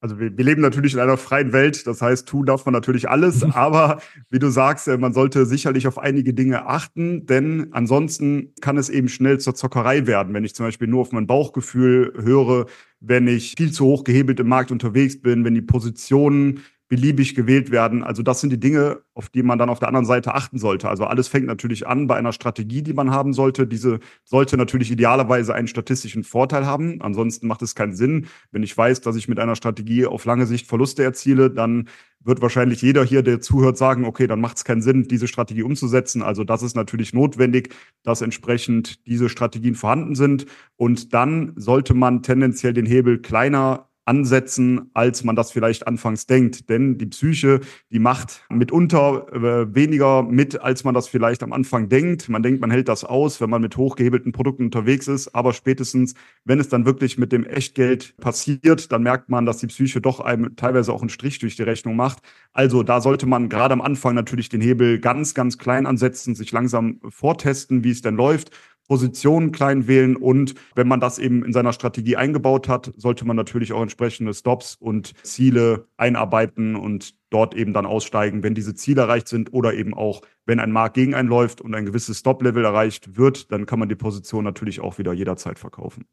Also 0.00 0.20
wir, 0.20 0.36
wir, 0.36 0.44
leben 0.44 0.60
natürlich 0.60 0.92
in 0.92 1.00
einer 1.00 1.16
freien 1.16 1.52
Welt, 1.52 1.86
das 1.86 2.02
heißt, 2.02 2.28
tun 2.28 2.46
darf 2.46 2.66
man 2.66 2.72
natürlich 2.74 3.08
alles, 3.08 3.42
aber 3.42 4.00
wie 4.30 4.38
du 4.38 4.50
sagst, 4.50 4.88
äh, 4.88 4.98
man 4.98 5.14
sollte 5.14 5.46
sicherlich 5.46 5.88
auf 5.88 5.98
einige 5.98 6.34
Dinge 6.34 6.66
achten, 6.66 7.26
denn 7.26 7.68
ansonsten 7.72 8.52
kann 8.60 8.76
es 8.76 8.90
eben 8.90 9.08
schnell 9.08 9.40
zur 9.40 9.54
Zockerei 9.54 10.06
werden, 10.06 10.34
wenn 10.34 10.44
ich 10.44 10.54
zum 10.54 10.66
Beispiel 10.66 10.86
nur 10.86 11.00
auf 11.00 11.12
mein 11.12 11.26
Bauchgefühl 11.26 12.12
höre, 12.22 12.66
wenn 13.00 13.26
ich 13.26 13.54
viel 13.56 13.72
zu 13.72 13.86
hoch 13.86 14.04
gehebelt 14.04 14.38
im 14.38 14.48
Markt 14.48 14.70
unterwegs 14.70 15.20
bin, 15.20 15.44
wenn 15.44 15.54
die 15.54 15.62
Positionen 15.62 16.60
beliebig 16.88 17.34
gewählt 17.34 17.70
werden. 17.70 18.04
Also 18.04 18.22
das 18.22 18.40
sind 18.40 18.50
die 18.50 18.60
Dinge, 18.60 19.00
auf 19.12 19.28
die 19.28 19.42
man 19.42 19.58
dann 19.58 19.70
auf 19.70 19.80
der 19.80 19.88
anderen 19.88 20.06
Seite 20.06 20.34
achten 20.34 20.58
sollte. 20.58 20.88
Also 20.88 21.04
alles 21.04 21.26
fängt 21.26 21.46
natürlich 21.46 21.86
an 21.86 22.06
bei 22.06 22.16
einer 22.16 22.32
Strategie, 22.32 22.82
die 22.82 22.92
man 22.92 23.10
haben 23.10 23.32
sollte. 23.32 23.66
Diese 23.66 23.98
sollte 24.24 24.56
natürlich 24.56 24.90
idealerweise 24.92 25.54
einen 25.54 25.66
statistischen 25.66 26.22
Vorteil 26.22 26.64
haben. 26.64 27.02
Ansonsten 27.02 27.48
macht 27.48 27.62
es 27.62 27.74
keinen 27.74 27.94
Sinn. 27.94 28.26
Wenn 28.52 28.62
ich 28.62 28.76
weiß, 28.76 29.00
dass 29.00 29.16
ich 29.16 29.26
mit 29.26 29.40
einer 29.40 29.56
Strategie 29.56 30.06
auf 30.06 30.24
lange 30.24 30.46
Sicht 30.46 30.68
Verluste 30.68 31.02
erziele, 31.02 31.50
dann 31.50 31.88
wird 32.20 32.40
wahrscheinlich 32.40 32.82
jeder 32.82 33.04
hier, 33.04 33.22
der 33.22 33.40
zuhört, 33.40 33.76
sagen, 33.76 34.04
okay, 34.04 34.26
dann 34.26 34.40
macht 34.40 34.56
es 34.56 34.64
keinen 34.64 34.82
Sinn, 34.82 35.04
diese 35.04 35.28
Strategie 35.28 35.62
umzusetzen. 35.62 36.22
Also 36.22 36.44
das 36.44 36.62
ist 36.62 36.76
natürlich 36.76 37.12
notwendig, 37.12 37.74
dass 38.04 38.20
entsprechend 38.20 39.06
diese 39.06 39.28
Strategien 39.28 39.74
vorhanden 39.74 40.14
sind. 40.14 40.46
Und 40.76 41.14
dann 41.14 41.52
sollte 41.56 41.94
man 41.94 42.22
tendenziell 42.22 42.72
den 42.72 42.86
Hebel 42.86 43.18
kleiner 43.18 43.88
ansetzen, 44.06 44.90
als 44.94 45.24
man 45.24 45.36
das 45.36 45.50
vielleicht 45.50 45.86
anfangs 45.86 46.26
denkt. 46.26 46.68
Denn 46.68 46.96
die 46.96 47.06
Psyche, 47.06 47.60
die 47.90 47.98
macht 47.98 48.42
mitunter 48.48 49.26
äh, 49.32 49.74
weniger 49.74 50.22
mit, 50.22 50.60
als 50.60 50.84
man 50.84 50.94
das 50.94 51.08
vielleicht 51.08 51.42
am 51.42 51.52
Anfang 51.52 51.88
denkt. 51.88 52.28
Man 52.28 52.42
denkt, 52.42 52.60
man 52.60 52.70
hält 52.70 52.88
das 52.88 53.04
aus, 53.04 53.40
wenn 53.40 53.50
man 53.50 53.60
mit 53.60 53.76
hochgehebelten 53.76 54.32
Produkten 54.32 54.66
unterwegs 54.66 55.08
ist. 55.08 55.34
Aber 55.34 55.52
spätestens, 55.52 56.14
wenn 56.44 56.60
es 56.60 56.68
dann 56.68 56.86
wirklich 56.86 57.18
mit 57.18 57.32
dem 57.32 57.44
Echtgeld 57.44 58.16
passiert, 58.18 58.92
dann 58.92 59.02
merkt 59.02 59.28
man, 59.28 59.44
dass 59.44 59.58
die 59.58 59.66
Psyche 59.66 60.00
doch 60.00 60.20
einem 60.20 60.54
teilweise 60.56 60.92
auch 60.92 61.00
einen 61.00 61.10
Strich 61.10 61.40
durch 61.40 61.56
die 61.56 61.64
Rechnung 61.64 61.96
macht. 61.96 62.18
Also 62.52 62.84
da 62.84 63.00
sollte 63.00 63.26
man 63.26 63.48
gerade 63.48 63.74
am 63.74 63.80
Anfang 63.80 64.14
natürlich 64.14 64.48
den 64.48 64.60
Hebel 64.60 65.00
ganz, 65.00 65.34
ganz 65.34 65.58
klein 65.58 65.84
ansetzen, 65.84 66.34
sich 66.34 66.52
langsam 66.52 67.00
vortesten, 67.08 67.82
wie 67.82 67.90
es 67.90 68.02
denn 68.02 68.14
läuft 68.14 68.50
Positionen 68.88 69.52
klein 69.52 69.88
wählen 69.88 70.16
und 70.16 70.54
wenn 70.74 70.88
man 70.88 71.00
das 71.00 71.18
eben 71.18 71.44
in 71.44 71.52
seiner 71.52 71.72
Strategie 71.72 72.16
eingebaut 72.16 72.68
hat, 72.68 72.92
sollte 72.96 73.26
man 73.26 73.36
natürlich 73.36 73.72
auch 73.72 73.82
entsprechende 73.82 74.32
Stops 74.34 74.76
und 74.76 75.12
Ziele 75.24 75.88
einarbeiten 75.96 76.76
und 76.76 77.14
dort 77.30 77.54
eben 77.54 77.72
dann 77.72 77.86
aussteigen, 77.86 78.42
wenn 78.42 78.54
diese 78.54 78.74
Ziele 78.74 79.02
erreicht 79.02 79.28
sind 79.28 79.52
oder 79.52 79.74
eben 79.74 79.94
auch, 79.94 80.22
wenn 80.44 80.60
ein 80.60 80.72
Markt 80.72 80.94
gegen 80.94 81.14
einen 81.14 81.28
läuft 81.28 81.60
und 81.60 81.74
ein 81.74 81.86
gewisses 81.86 82.18
Stop-Level 82.18 82.64
erreicht 82.64 83.16
wird, 83.16 83.50
dann 83.50 83.66
kann 83.66 83.78
man 83.78 83.88
die 83.88 83.96
Position 83.96 84.44
natürlich 84.44 84.80
auch 84.80 84.98
wieder 84.98 85.12
jederzeit 85.12 85.58
verkaufen. 85.58 86.06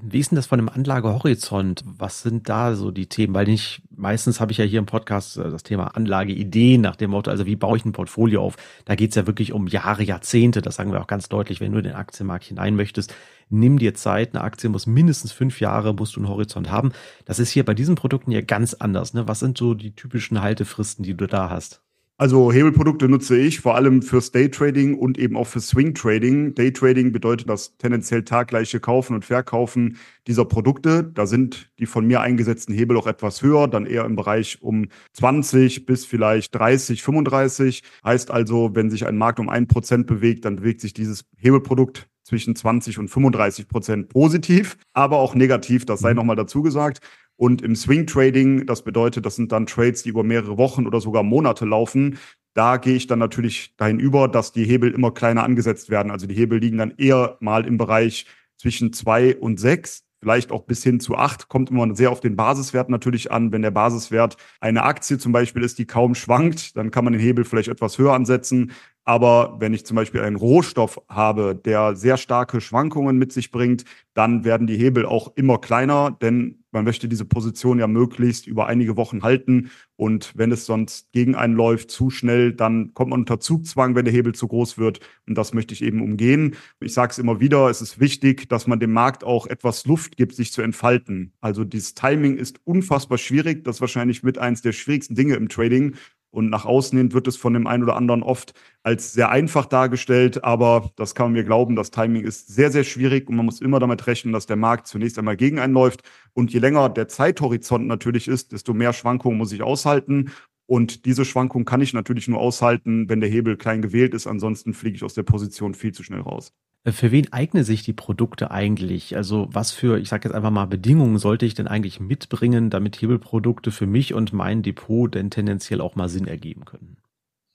Wie 0.00 0.18
ist 0.18 0.30
denn 0.30 0.36
das 0.36 0.46
von 0.46 0.58
einem 0.58 0.68
Anlagehorizont? 0.68 1.82
Was 1.84 2.22
sind 2.22 2.48
da 2.48 2.74
so 2.74 2.90
die 2.90 3.06
Themen? 3.06 3.34
Weil 3.34 3.46
nicht, 3.46 3.82
meistens 3.94 4.40
habe 4.40 4.52
ich 4.52 4.58
ja 4.58 4.64
hier 4.64 4.78
im 4.78 4.86
Podcast 4.86 5.36
äh, 5.36 5.50
das 5.50 5.62
Thema 5.62 5.96
Anlageideen 5.96 6.80
nach 6.80 6.96
dem 6.96 7.10
Motto, 7.10 7.30
also 7.30 7.46
wie 7.46 7.56
baue 7.56 7.76
ich 7.76 7.84
ein 7.84 7.92
Portfolio 7.92 8.42
auf? 8.42 8.56
Da 8.84 8.94
geht 8.94 9.10
es 9.10 9.16
ja 9.16 9.26
wirklich 9.26 9.52
um 9.52 9.66
Jahre, 9.66 10.02
Jahrzehnte. 10.02 10.62
Das 10.62 10.76
sagen 10.76 10.92
wir 10.92 11.00
auch 11.00 11.06
ganz 11.06 11.28
deutlich, 11.28 11.60
wenn 11.60 11.72
du 11.72 11.78
in 11.78 11.84
den 11.84 11.94
Aktienmarkt 11.94 12.44
hinein 12.44 12.76
möchtest. 12.76 13.14
Nimm 13.48 13.78
dir 13.78 13.94
Zeit. 13.94 14.34
Eine 14.34 14.44
Aktie 14.44 14.70
muss 14.70 14.86
mindestens 14.86 15.32
fünf 15.32 15.60
Jahre, 15.60 15.92
musst 15.94 16.16
du 16.16 16.20
einen 16.20 16.28
Horizont 16.28 16.70
haben. 16.70 16.92
Das 17.24 17.38
ist 17.38 17.50
hier 17.50 17.64
bei 17.64 17.74
diesen 17.74 17.96
Produkten 17.96 18.30
ja 18.30 18.40
ganz 18.40 18.74
anders. 18.74 19.12
Ne? 19.12 19.28
Was 19.28 19.40
sind 19.40 19.58
so 19.58 19.74
die 19.74 19.94
typischen 19.94 20.40
Haltefristen, 20.40 21.04
die 21.04 21.16
du 21.16 21.26
da 21.26 21.50
hast? 21.50 21.82
Also 22.20 22.52
Hebelprodukte 22.52 23.08
nutze 23.08 23.38
ich 23.38 23.60
vor 23.60 23.76
allem 23.76 24.02
fürs 24.02 24.30
Daytrading 24.30 24.94
und 24.98 25.16
eben 25.16 25.38
auch 25.38 25.46
für 25.46 25.60
Swing 25.60 25.94
Trading. 25.94 26.54
Daytrading 26.54 27.12
bedeutet 27.12 27.48
das 27.48 27.78
tendenziell 27.78 28.24
taggleiche 28.24 28.78
Kaufen 28.78 29.14
und 29.14 29.24
Verkaufen 29.24 29.96
dieser 30.26 30.44
Produkte. 30.44 31.02
Da 31.02 31.24
sind 31.24 31.70
die 31.78 31.86
von 31.86 32.06
mir 32.06 32.20
eingesetzten 32.20 32.74
Hebel 32.74 32.98
auch 32.98 33.06
etwas 33.06 33.40
höher, 33.40 33.68
dann 33.68 33.86
eher 33.86 34.04
im 34.04 34.16
Bereich 34.16 34.60
um 34.60 34.88
20 35.14 35.86
bis 35.86 36.04
vielleicht 36.04 36.54
30, 36.54 37.02
35. 37.02 37.84
Heißt 38.04 38.30
also, 38.30 38.74
wenn 38.74 38.90
sich 38.90 39.06
ein 39.06 39.16
Markt 39.16 39.40
um 39.40 39.48
ein 39.48 39.66
Prozent 39.66 40.06
bewegt, 40.06 40.44
dann 40.44 40.56
bewegt 40.56 40.82
sich 40.82 40.92
dieses 40.92 41.24
Hebelprodukt 41.38 42.06
zwischen 42.22 42.54
20 42.54 42.98
und 42.98 43.08
35 43.08 43.66
Prozent 43.66 44.10
positiv, 44.10 44.76
aber 44.92 45.16
auch 45.16 45.34
negativ, 45.34 45.86
das 45.86 46.00
sei 46.00 46.12
nochmal 46.12 46.36
dazu 46.36 46.60
gesagt. 46.60 47.00
Und 47.40 47.62
im 47.62 47.74
Swing 47.74 48.06
Trading, 48.06 48.66
das 48.66 48.82
bedeutet, 48.82 49.24
das 49.24 49.36
sind 49.36 49.50
dann 49.50 49.64
Trades, 49.64 50.02
die 50.02 50.10
über 50.10 50.22
mehrere 50.22 50.58
Wochen 50.58 50.86
oder 50.86 51.00
sogar 51.00 51.22
Monate 51.22 51.64
laufen. 51.64 52.18
Da 52.52 52.76
gehe 52.76 52.96
ich 52.96 53.06
dann 53.06 53.18
natürlich 53.18 53.74
dahin 53.78 53.98
über, 53.98 54.28
dass 54.28 54.52
die 54.52 54.64
Hebel 54.64 54.92
immer 54.92 55.14
kleiner 55.14 55.42
angesetzt 55.42 55.88
werden. 55.88 56.12
Also 56.12 56.26
die 56.26 56.34
Hebel 56.34 56.58
liegen 56.58 56.76
dann 56.76 56.92
eher 56.98 57.38
mal 57.40 57.66
im 57.66 57.78
Bereich 57.78 58.26
zwischen 58.58 58.92
zwei 58.92 59.34
und 59.34 59.58
sechs, 59.58 60.04
vielleicht 60.20 60.52
auch 60.52 60.64
bis 60.64 60.82
hin 60.82 61.00
zu 61.00 61.16
acht. 61.16 61.48
Kommt 61.48 61.70
immer 61.70 61.96
sehr 61.96 62.10
auf 62.10 62.20
den 62.20 62.36
Basiswert 62.36 62.90
natürlich 62.90 63.32
an. 63.32 63.52
Wenn 63.52 63.62
der 63.62 63.70
Basiswert 63.70 64.36
eine 64.60 64.82
Aktie 64.82 65.16
zum 65.16 65.32
Beispiel 65.32 65.62
ist, 65.62 65.78
die 65.78 65.86
kaum 65.86 66.14
schwankt, 66.14 66.76
dann 66.76 66.90
kann 66.90 67.04
man 67.04 67.14
den 67.14 67.22
Hebel 67.22 67.46
vielleicht 67.46 67.68
etwas 67.68 67.96
höher 67.96 68.12
ansetzen. 68.12 68.72
Aber 69.04 69.56
wenn 69.58 69.74
ich 69.74 69.86
zum 69.86 69.96
Beispiel 69.96 70.20
einen 70.20 70.36
Rohstoff 70.36 71.00
habe, 71.08 71.54
der 71.54 71.96
sehr 71.96 72.16
starke 72.16 72.60
Schwankungen 72.60 73.16
mit 73.18 73.32
sich 73.32 73.50
bringt, 73.50 73.84
dann 74.14 74.44
werden 74.44 74.66
die 74.66 74.76
Hebel 74.76 75.06
auch 75.06 75.32
immer 75.36 75.58
kleiner, 75.58 76.16
denn 76.20 76.60
man 76.72 76.84
möchte 76.84 77.08
diese 77.08 77.24
Position 77.24 77.78
ja 77.78 77.86
möglichst 77.88 78.46
über 78.46 78.66
einige 78.66 78.96
Wochen 78.96 79.22
halten. 79.22 79.70
Und 79.96 80.32
wenn 80.36 80.52
es 80.52 80.66
sonst 80.66 81.10
gegen 81.12 81.34
einen 81.34 81.54
läuft, 81.54 81.90
zu 81.90 82.10
schnell, 82.10 82.52
dann 82.52 82.94
kommt 82.94 83.10
man 83.10 83.20
unter 83.20 83.40
Zugzwang, 83.40 83.94
wenn 83.94 84.04
der 84.04 84.14
Hebel 84.14 84.34
zu 84.34 84.46
groß 84.46 84.78
wird. 84.78 85.00
Und 85.26 85.36
das 85.36 85.52
möchte 85.52 85.74
ich 85.74 85.82
eben 85.82 86.00
umgehen. 86.00 86.54
Ich 86.78 86.94
sage 86.94 87.10
es 87.10 87.18
immer 87.18 87.40
wieder, 87.40 87.68
es 87.70 87.82
ist 87.82 87.98
wichtig, 87.98 88.48
dass 88.48 88.66
man 88.66 88.78
dem 88.78 88.92
Markt 88.92 89.24
auch 89.24 89.46
etwas 89.46 89.86
Luft 89.86 90.16
gibt, 90.16 90.34
sich 90.34 90.52
zu 90.52 90.62
entfalten. 90.62 91.32
Also 91.40 91.64
dieses 91.64 91.94
Timing 91.94 92.36
ist 92.36 92.60
unfassbar 92.64 93.18
schwierig. 93.18 93.64
Das 93.64 93.76
ist 93.76 93.80
wahrscheinlich 93.80 94.22
mit 94.22 94.38
eins 94.38 94.62
der 94.62 94.72
schwierigsten 94.72 95.16
Dinge 95.16 95.34
im 95.34 95.48
Trading. 95.48 95.96
Und 96.30 96.48
nach 96.48 96.64
außen 96.64 96.96
hin 96.96 97.12
wird 97.12 97.26
es 97.26 97.36
von 97.36 97.54
dem 97.54 97.66
einen 97.66 97.82
oder 97.82 97.96
anderen 97.96 98.22
oft 98.22 98.54
als 98.82 99.12
sehr 99.12 99.30
einfach 99.30 99.66
dargestellt, 99.66 100.44
aber 100.44 100.90
das 100.96 101.14
kann 101.14 101.26
man 101.26 101.32
mir 101.32 101.44
glauben, 101.44 101.76
das 101.76 101.90
Timing 101.90 102.24
ist 102.24 102.48
sehr, 102.48 102.70
sehr 102.70 102.84
schwierig 102.84 103.28
und 103.28 103.36
man 103.36 103.44
muss 103.44 103.60
immer 103.60 103.80
damit 103.80 104.06
rechnen, 104.06 104.32
dass 104.32 104.46
der 104.46 104.56
Markt 104.56 104.86
zunächst 104.86 105.18
einmal 105.18 105.36
gegen 105.36 105.58
einen 105.58 105.74
läuft. 105.74 106.02
Und 106.32 106.52
je 106.52 106.60
länger 106.60 106.88
der 106.88 107.08
Zeithorizont 107.08 107.86
natürlich 107.86 108.28
ist, 108.28 108.52
desto 108.52 108.72
mehr 108.74 108.92
Schwankungen 108.92 109.38
muss 109.38 109.52
ich 109.52 109.62
aushalten. 109.62 110.30
Und 110.70 111.04
diese 111.04 111.24
Schwankung 111.24 111.64
kann 111.64 111.80
ich 111.80 111.94
natürlich 111.94 112.28
nur 112.28 112.38
aushalten, 112.38 113.08
wenn 113.08 113.20
der 113.20 113.28
Hebel 113.28 113.56
klein 113.56 113.82
gewählt 113.82 114.14
ist. 114.14 114.28
Ansonsten 114.28 114.72
fliege 114.72 114.94
ich 114.94 115.02
aus 115.02 115.14
der 115.14 115.24
Position 115.24 115.74
viel 115.74 115.90
zu 115.90 116.04
schnell 116.04 116.20
raus. 116.20 116.52
Äh, 116.84 116.92
für 116.92 117.10
wen 117.10 117.32
eignen 117.32 117.64
sich 117.64 117.82
die 117.82 117.92
Produkte 117.92 118.52
eigentlich? 118.52 119.16
Also 119.16 119.48
was 119.50 119.72
für, 119.72 119.98
ich 119.98 120.08
sage 120.08 120.28
jetzt 120.28 120.36
einfach 120.36 120.52
mal, 120.52 120.66
Bedingungen 120.66 121.18
sollte 121.18 121.44
ich 121.44 121.54
denn 121.54 121.66
eigentlich 121.66 121.98
mitbringen, 121.98 122.70
damit 122.70 123.02
Hebelprodukte 123.02 123.72
für 123.72 123.88
mich 123.88 124.14
und 124.14 124.32
mein 124.32 124.62
Depot 124.62 125.12
denn 125.12 125.28
tendenziell 125.28 125.80
auch 125.80 125.96
mal 125.96 126.08
Sinn 126.08 126.28
ergeben 126.28 126.64
können? 126.64 126.98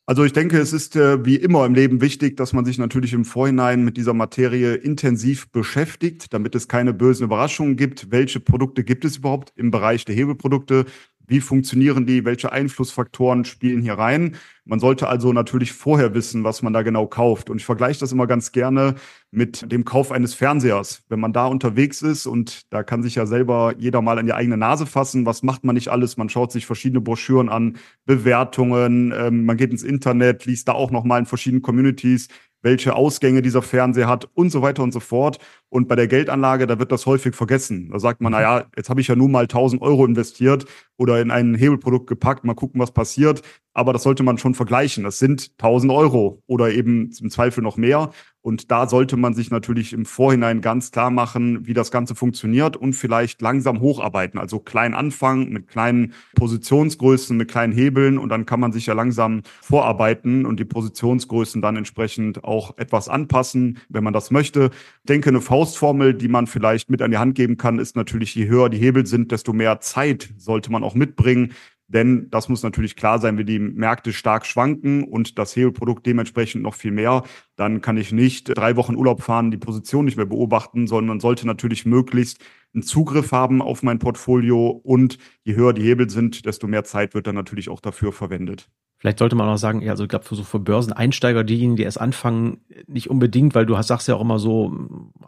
Also 0.08 0.24
ich 0.24 0.34
denke, 0.34 0.60
es 0.60 0.72
ist 0.72 0.96
äh, 0.96 1.26
wie 1.26 1.36
immer 1.36 1.66
im 1.66 1.74
Leben 1.74 2.00
wichtig, 2.00 2.38
dass 2.38 2.54
man 2.54 2.64
sich 2.64 2.78
natürlich 2.78 3.14
im 3.14 3.26
Vorhinein 3.26 3.84
mit 3.84 3.98
dieser 3.98 4.14
Materie 4.14 4.76
intensiv 4.76 5.50
beschäftigt, 5.52 6.32
damit 6.32 6.54
es 6.54 6.68
keine 6.68 6.94
bösen 6.94 7.24
Überraschungen 7.24 7.76
gibt. 7.76 8.12
Welche 8.12 8.40
Produkte 8.40 8.84
gibt 8.84 9.04
es 9.04 9.18
überhaupt 9.18 9.52
im 9.56 9.72
Bereich 9.72 10.06
der 10.06 10.14
Hebelprodukte? 10.14 10.86
Wie 11.28 11.42
funktionieren 11.42 12.06
die? 12.06 12.26
Welche 12.26 12.52
Einflussfaktoren 12.52 13.46
spielen 13.46 13.82
hier 13.82 13.94
rein? 13.94 14.36
Man 14.64 14.80
sollte 14.80 15.08
also 15.08 15.34
natürlich 15.34 15.74
vorher 15.74 16.14
wissen, 16.14 16.44
was 16.44 16.62
man 16.62 16.74
da 16.74 16.82
genau 16.82 17.08
kauft. 17.08 17.50
Und 17.50 17.58
ich 17.58 17.66
vergleiche 17.66 18.00
das 18.00 18.12
immer 18.12 18.28
ganz 18.28 18.52
gerne 18.52 18.96
mit 19.32 19.72
dem 19.72 19.86
Kauf 19.86 20.12
eines 20.12 20.34
Fernsehers. 20.34 21.04
Wenn 21.10 21.20
man 21.20 21.34
da 21.34 21.46
unterwegs 21.48 22.02
ist 22.02 22.26
und 22.26 22.72
da 22.72 22.84
kann 22.84 23.04
sich 23.04 23.16
ja 23.16 23.26
selber 23.26 23.74
jeder 23.78 24.02
mal 24.02 24.18
an 24.18 24.26
die 24.26 24.34
eigene 24.34 24.58
Nase 24.58 24.86
fassen, 24.86 25.26
was 25.26 25.44
macht 25.44 25.64
man 25.64 25.76
nicht 25.76 25.90
alles? 25.90 26.18
Man 26.18 26.30
schaut 26.30 26.52
sich 26.52 26.66
verschiedene 26.66 27.02
Broschüren 27.02 27.50
an, 27.50 27.78
Bewertungen, 28.06 29.14
ähm, 29.16 29.46
man 29.46 29.58
geht 29.58 29.72
ins 29.72 29.84
Internet, 29.84 30.46
liest 30.46 30.68
da 30.68 30.74
auch 30.74 30.92
nochmal 30.92 31.20
in 31.20 31.26
verschiedenen 31.26 31.62
Communities, 31.62 32.28
welche 32.66 32.96
Ausgänge 32.96 33.44
dieser 33.44 33.62
Fernseher 33.62 34.08
hat 34.08 34.28
und 34.34 34.50
so 34.50 34.64
weiter 34.64 34.82
und 34.82 34.92
so 34.92 35.00
fort. 35.00 35.38
Und 35.70 35.88
bei 35.88 35.96
der 35.96 36.08
Geldanlage, 36.08 36.68
da 36.68 36.80
wird 36.80 36.92
das 36.92 37.06
häufig 37.06 37.36
vergessen. 37.36 37.90
Da 37.92 38.00
sagt 38.00 38.22
man, 38.22 38.32
mhm. 38.32 38.38
naja, 38.38 38.66
jetzt 38.78 38.90
habe 38.90 39.02
ich 39.02 39.08
ja 39.08 39.16
nun 39.16 39.32
mal 39.32 39.44
1000 39.44 39.82
Euro 39.82 40.06
investiert 40.06 40.66
oder 40.98 41.22
in 41.22 41.32
ein 41.32 41.56
Hebelprodukt 41.56 42.08
gepackt, 42.08 42.46
mal 42.46 42.54
gucken, 42.54 42.80
was 42.80 42.92
passiert. 42.92 43.42
Aber 43.74 43.92
das 43.92 44.04
sollte 44.04 44.24
man 44.24 44.38
schon 44.38 44.54
vergleichen. 44.54 45.04
Das 45.04 45.20
sind 45.20 45.52
1000 45.58 45.92
Euro 45.92 46.42
oder 46.48 46.72
eben 46.72 47.12
im 47.20 47.30
Zweifel 47.30 47.62
noch 47.62 47.76
mehr. 47.76 48.12
Und 48.46 48.70
da 48.70 48.88
sollte 48.88 49.18
man 49.18 49.34
sich 49.34 49.50
natürlich 49.50 49.92
im 49.92 50.06
Vorhinein 50.06 50.62
ganz 50.62 50.92
klar 50.92 51.10
machen, 51.10 51.66
wie 51.66 51.74
das 51.74 51.90
Ganze 51.90 52.14
funktioniert 52.14 52.78
und 52.78 52.94
vielleicht 52.94 53.42
langsam 53.42 53.82
hocharbeiten. 53.82 54.40
Also 54.40 54.60
klein 54.60 54.94
anfangen 54.94 55.52
mit 55.52 55.68
kleinen 55.68 56.14
Positionsgrößen, 56.36 57.36
mit 57.36 57.50
kleinen 57.50 57.74
Hebeln 57.74 58.20
und 58.20 58.30
dann 58.30 58.46
kann 58.46 58.60
man 58.60 58.72
sich 58.72 58.86
ja 58.86 58.94
langsam 58.94 59.42
vorarbeiten 59.64 60.46
und 60.46 60.60
die 60.60 60.66
Positionsgrößen 60.66 61.60
dann 61.60 61.76
entsprechend 61.76 62.44
auch 62.44 62.78
etwas 62.78 63.10
anpassen, 63.10 63.80
wenn 63.90 64.04
man 64.04 64.14
das 64.14 64.30
möchte. 64.30 64.70
Ich 65.00 65.08
denke, 65.08 65.30
eine 65.30 65.42
Faustformel, 65.56 66.14
die 66.14 66.28
man 66.28 66.48
vielleicht 66.48 66.90
mit 66.90 67.02
an 67.02 67.12
die 67.12 67.18
Hand 67.18 67.34
geben 67.34 67.56
kann, 67.56 67.80
ist 67.80 67.96
natürlich, 67.96 68.36
je 68.36 68.50
höher 68.50 68.68
die 68.68 68.78
Hebel 68.78 69.06
sind, 69.06 69.32
desto 69.32 69.54
mehr 69.54 69.80
Zeit 69.80 70.34
sollte 70.36 70.70
man 70.70 70.84
auch 70.84 70.96
mitbringen. 70.96 71.54
Denn 71.88 72.30
das 72.30 72.50
muss 72.50 72.62
natürlich 72.62 72.98
klar 72.98 73.20
sein, 73.20 73.38
wenn 73.38 73.46
die 73.46 73.60
Märkte 73.60 74.12
stark 74.12 74.46
schwanken 74.46 75.06
und 75.06 75.40
das 75.40 75.56
Hebelprodukt 75.56 76.06
dementsprechend 76.06 76.62
noch 76.62 76.74
viel 76.74 76.92
mehr, 76.92 77.24
dann 77.56 77.80
kann 77.80 77.96
ich 77.96 78.12
nicht 78.12 78.50
drei 78.50 78.76
Wochen 78.76 78.98
Urlaub 78.98 79.22
fahren, 79.22 79.50
die 79.50 79.56
Position 79.56 80.04
nicht 80.04 80.18
mehr 80.18 80.26
beobachten, 80.26 80.88
sondern 80.88 81.22
sollte 81.22 81.48
natürlich 81.48 81.86
möglichst 81.86 82.44
einen 82.74 82.84
Zugriff 82.84 83.32
haben 83.32 83.62
auf 83.62 83.82
mein 83.82 84.00
Portfolio 84.00 84.68
und 84.68 85.20
je 85.46 85.56
höher 85.56 85.72
die 85.72 85.84
Hebel 85.84 86.10
sind, 86.10 86.46
desto 86.46 86.68
mehr 86.68 86.84
Zeit 86.84 87.14
wird 87.14 87.28
dann 87.28 87.36
natürlich 87.36 87.70
auch 87.70 87.80
dafür 87.80 88.12
verwendet. 88.12 88.68
Vielleicht 89.06 89.20
sollte 89.20 89.36
man 89.36 89.48
auch 89.48 89.58
sagen, 89.58 89.84
ja, 89.84 89.92
also 89.92 90.06
ich 90.06 90.10
glaube, 90.10 90.26
für 90.26 90.34
so 90.34 90.42
für 90.42 90.58
Börseneinsteiger, 90.58 91.44
diejenigen, 91.44 91.76
die 91.76 91.84
erst 91.84 92.02
anfangen, 92.02 92.62
nicht 92.88 93.12
unbedingt, 93.12 93.54
weil 93.54 93.68
du 93.68 93.78
hast, 93.78 93.86
sagst 93.86 94.08
ja 94.08 94.16
auch 94.16 94.22
immer 94.22 94.40
so, 94.40 94.76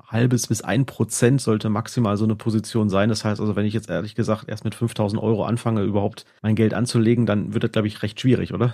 halbes 0.08 0.48
bis 0.48 0.64
ein 0.64 0.88
Prozent 0.88 1.42
sollte 1.42 1.70
maximal 1.70 2.18
so 2.18 2.24
eine 2.24 2.34
Position 2.34 2.90
sein. 2.90 3.10
Das 3.10 3.24
heißt 3.24 3.40
also, 3.40 3.56
wenn 3.56 3.68
ich 3.68 3.76
jetzt 3.76 3.88
ehrlich 3.88 4.16
gesagt 4.16 4.46
erst 4.48 4.64
mit 4.64 4.74
5000 4.74 5.22
Euro 5.22 5.46
anfange, 5.46 5.84
überhaupt 5.84 6.26
mein 6.42 6.56
Geld 6.56 6.74
anzulegen, 6.74 7.28
dann 7.28 7.54
wird 7.54 7.66
das, 7.66 7.72
glaube 7.72 7.88
ich, 7.88 8.02
recht 8.02 8.20
schwierig, 8.20 8.52
oder? 8.52 8.74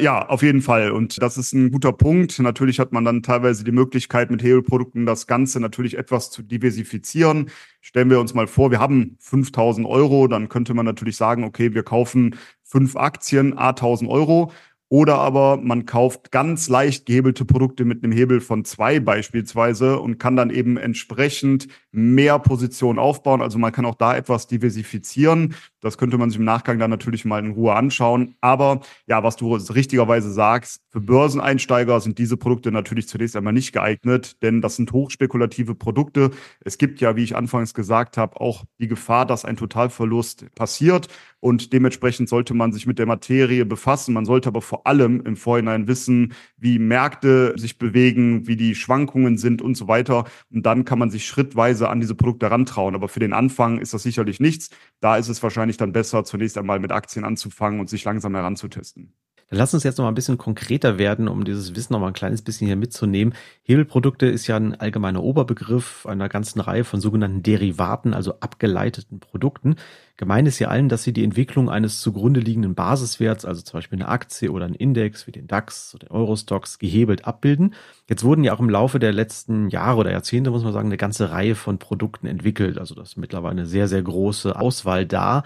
Ja, 0.00 0.26
auf 0.28 0.42
jeden 0.42 0.62
Fall. 0.62 0.92
Und 0.92 1.22
das 1.22 1.36
ist 1.36 1.52
ein 1.52 1.70
guter 1.70 1.92
Punkt. 1.92 2.38
Natürlich 2.38 2.80
hat 2.80 2.92
man 2.92 3.04
dann 3.04 3.22
teilweise 3.22 3.64
die 3.64 3.72
Möglichkeit, 3.72 4.30
mit 4.30 4.42
Hebelprodukten 4.42 5.04
das 5.04 5.26
Ganze 5.26 5.60
natürlich 5.60 5.98
etwas 5.98 6.30
zu 6.30 6.42
diversifizieren. 6.42 7.50
Stellen 7.82 8.08
wir 8.08 8.18
uns 8.18 8.32
mal 8.32 8.46
vor, 8.46 8.70
wir 8.70 8.78
haben 8.80 9.16
5000 9.20 9.86
Euro, 9.86 10.26
dann 10.26 10.48
könnte 10.48 10.72
man 10.74 10.86
natürlich 10.86 11.16
sagen, 11.16 11.44
okay, 11.44 11.74
wir 11.74 11.82
kaufen 11.82 12.36
fünf 12.62 12.96
Aktien, 12.96 13.58
a 13.58 13.70
1000 13.70 14.10
Euro. 14.10 14.52
Oder 14.88 15.18
aber 15.18 15.56
man 15.56 15.86
kauft 15.86 16.32
ganz 16.32 16.68
leicht 16.68 17.06
gehebelte 17.06 17.44
Produkte 17.44 17.84
mit 17.84 18.02
einem 18.02 18.12
Hebel 18.12 18.40
von 18.40 18.64
zwei 18.64 18.98
beispielsweise 18.98 20.00
und 20.00 20.18
kann 20.18 20.34
dann 20.34 20.50
eben 20.50 20.76
entsprechend 20.76 21.68
mehr 21.92 22.38
Positionen 22.38 22.98
aufbauen. 22.98 23.42
Also 23.42 23.58
man 23.58 23.72
kann 23.72 23.84
auch 23.84 23.94
da 23.94 24.16
etwas 24.16 24.46
diversifizieren. 24.46 25.54
Das 25.80 25.98
könnte 25.98 26.18
man 26.18 26.30
sich 26.30 26.38
im 26.38 26.44
Nachgang 26.44 26.78
dann 26.78 26.90
natürlich 26.90 27.24
mal 27.24 27.44
in 27.44 27.52
Ruhe 27.52 27.74
anschauen. 27.74 28.34
Aber 28.40 28.80
ja, 29.06 29.22
was 29.22 29.36
du 29.36 29.54
richtigerweise 29.54 30.30
sagst, 30.30 30.82
für 30.90 31.00
Börseneinsteiger 31.00 32.00
sind 32.00 32.18
diese 32.18 32.36
Produkte 32.36 32.70
natürlich 32.70 33.08
zunächst 33.08 33.36
einmal 33.36 33.52
nicht 33.52 33.72
geeignet, 33.72 34.42
denn 34.42 34.60
das 34.60 34.76
sind 34.76 34.92
hochspekulative 34.92 35.74
Produkte. 35.74 36.30
Es 36.60 36.78
gibt 36.78 37.00
ja, 37.00 37.16
wie 37.16 37.24
ich 37.24 37.36
anfangs 37.36 37.74
gesagt 37.74 38.16
habe, 38.16 38.40
auch 38.40 38.64
die 38.78 38.88
Gefahr, 38.88 39.26
dass 39.26 39.44
ein 39.44 39.56
Totalverlust 39.56 40.54
passiert. 40.54 41.08
Und 41.40 41.72
dementsprechend 41.72 42.28
sollte 42.28 42.52
man 42.52 42.72
sich 42.72 42.86
mit 42.86 42.98
der 42.98 43.06
Materie 43.06 43.64
befassen. 43.64 44.12
Man 44.12 44.26
sollte 44.26 44.48
aber 44.48 44.60
vor 44.60 44.86
allem 44.86 45.22
im 45.24 45.36
Vorhinein 45.36 45.88
wissen, 45.88 46.34
wie 46.58 46.78
Märkte 46.78 47.54
sich 47.56 47.78
bewegen, 47.78 48.46
wie 48.46 48.56
die 48.56 48.74
Schwankungen 48.74 49.38
sind 49.38 49.62
und 49.62 49.74
so 49.74 49.88
weiter. 49.88 50.24
Und 50.52 50.66
dann 50.66 50.84
kann 50.84 50.98
man 50.98 51.10
sich 51.10 51.26
schrittweise 51.26 51.79
an 51.88 52.00
diese 52.00 52.14
Produkte 52.14 52.50
rantrauen. 52.50 52.94
Aber 52.94 53.08
für 53.08 53.20
den 53.20 53.32
Anfang 53.32 53.78
ist 53.78 53.94
das 53.94 54.02
sicherlich 54.02 54.40
nichts. 54.40 54.70
Da 55.00 55.16
ist 55.16 55.28
es 55.28 55.42
wahrscheinlich 55.42 55.76
dann 55.76 55.92
besser, 55.92 56.24
zunächst 56.24 56.58
einmal 56.58 56.78
mit 56.80 56.92
Aktien 56.92 57.24
anzufangen 57.24 57.80
und 57.80 57.88
sich 57.88 58.04
langsam 58.04 58.34
heranzutesten. 58.34 59.14
Dann 59.50 59.58
lass 59.58 59.74
uns 59.74 59.82
jetzt 59.82 59.98
noch 59.98 60.04
mal 60.04 60.12
ein 60.12 60.14
bisschen 60.14 60.38
konkreter 60.38 60.96
werden, 60.96 61.26
um 61.26 61.42
dieses 61.44 61.74
Wissen 61.74 61.92
noch 61.92 62.00
mal 62.00 62.06
ein 62.06 62.12
kleines 62.12 62.40
bisschen 62.40 62.68
hier 62.68 62.76
mitzunehmen. 62.76 63.34
Hebelprodukte 63.64 64.26
ist 64.26 64.46
ja 64.46 64.54
ein 64.54 64.78
allgemeiner 64.78 65.24
Oberbegriff 65.24 66.06
einer 66.06 66.28
ganzen 66.28 66.60
Reihe 66.60 66.84
von 66.84 67.00
sogenannten 67.00 67.42
Derivaten, 67.42 68.14
also 68.14 68.34
abgeleiteten 68.38 69.18
Produkten. 69.18 69.74
Gemeint 70.16 70.46
ist 70.46 70.60
ja 70.60 70.68
allen, 70.68 70.88
dass 70.88 71.02
sie 71.02 71.12
die 71.12 71.24
Entwicklung 71.24 71.68
eines 71.68 71.98
zugrunde 71.98 72.38
liegenden 72.38 72.76
Basiswerts, 72.76 73.44
also 73.44 73.60
zum 73.62 73.78
Beispiel 73.78 73.98
eine 73.98 74.08
Aktie 74.08 74.52
oder 74.52 74.66
ein 74.66 74.74
Index 74.74 75.26
wie 75.26 75.32
den 75.32 75.48
DAX 75.48 75.96
oder 75.96 76.06
den 76.06 76.12
Eurostox, 76.12 76.78
gehebelt 76.78 77.24
abbilden. 77.24 77.74
Jetzt 78.08 78.22
wurden 78.22 78.44
ja 78.44 78.52
auch 78.52 78.60
im 78.60 78.70
Laufe 78.70 79.00
der 79.00 79.12
letzten 79.12 79.68
Jahre 79.68 79.98
oder 79.98 80.12
Jahrzehnte, 80.12 80.52
muss 80.52 80.62
man 80.62 80.72
sagen, 80.72 80.88
eine 80.88 80.96
ganze 80.96 81.32
Reihe 81.32 81.56
von 81.56 81.78
Produkten 81.78 82.28
entwickelt. 82.28 82.78
Also 82.78 82.94
das 82.94 83.10
ist 83.10 83.16
mittlerweile 83.16 83.52
eine 83.52 83.66
sehr, 83.66 83.88
sehr 83.88 84.02
große 84.02 84.56
Auswahl 84.56 85.06
da. 85.06 85.42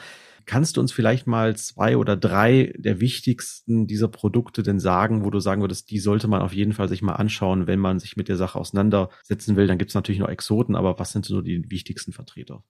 Kannst 0.46 0.76
du 0.76 0.80
uns 0.80 0.92
vielleicht 0.92 1.26
mal 1.26 1.56
zwei 1.56 1.96
oder 1.96 2.16
drei 2.16 2.72
der 2.76 3.00
wichtigsten 3.00 3.86
dieser 3.86 4.08
Produkte 4.08 4.62
denn 4.62 4.78
sagen, 4.78 5.24
wo 5.24 5.30
du 5.30 5.40
sagen 5.40 5.62
würdest, 5.62 5.90
die 5.90 5.98
sollte 5.98 6.28
man 6.28 6.42
auf 6.42 6.52
jeden 6.52 6.72
Fall 6.72 6.88
sich 6.88 7.02
mal 7.02 7.14
anschauen, 7.14 7.66
wenn 7.66 7.80
man 7.80 7.98
sich 7.98 8.16
mit 8.16 8.28
der 8.28 8.36
Sache 8.36 8.58
auseinandersetzen 8.58 9.56
will? 9.56 9.66
Dann 9.66 9.78
gibt 9.78 9.90
es 9.90 9.94
natürlich 9.94 10.20
noch 10.20 10.28
Exoten, 10.28 10.76
aber 10.76 10.98
was 10.98 11.12
sind 11.12 11.24
so 11.24 11.40
die 11.40 11.70
wichtigsten 11.70 12.12
Vertreter? 12.12 12.62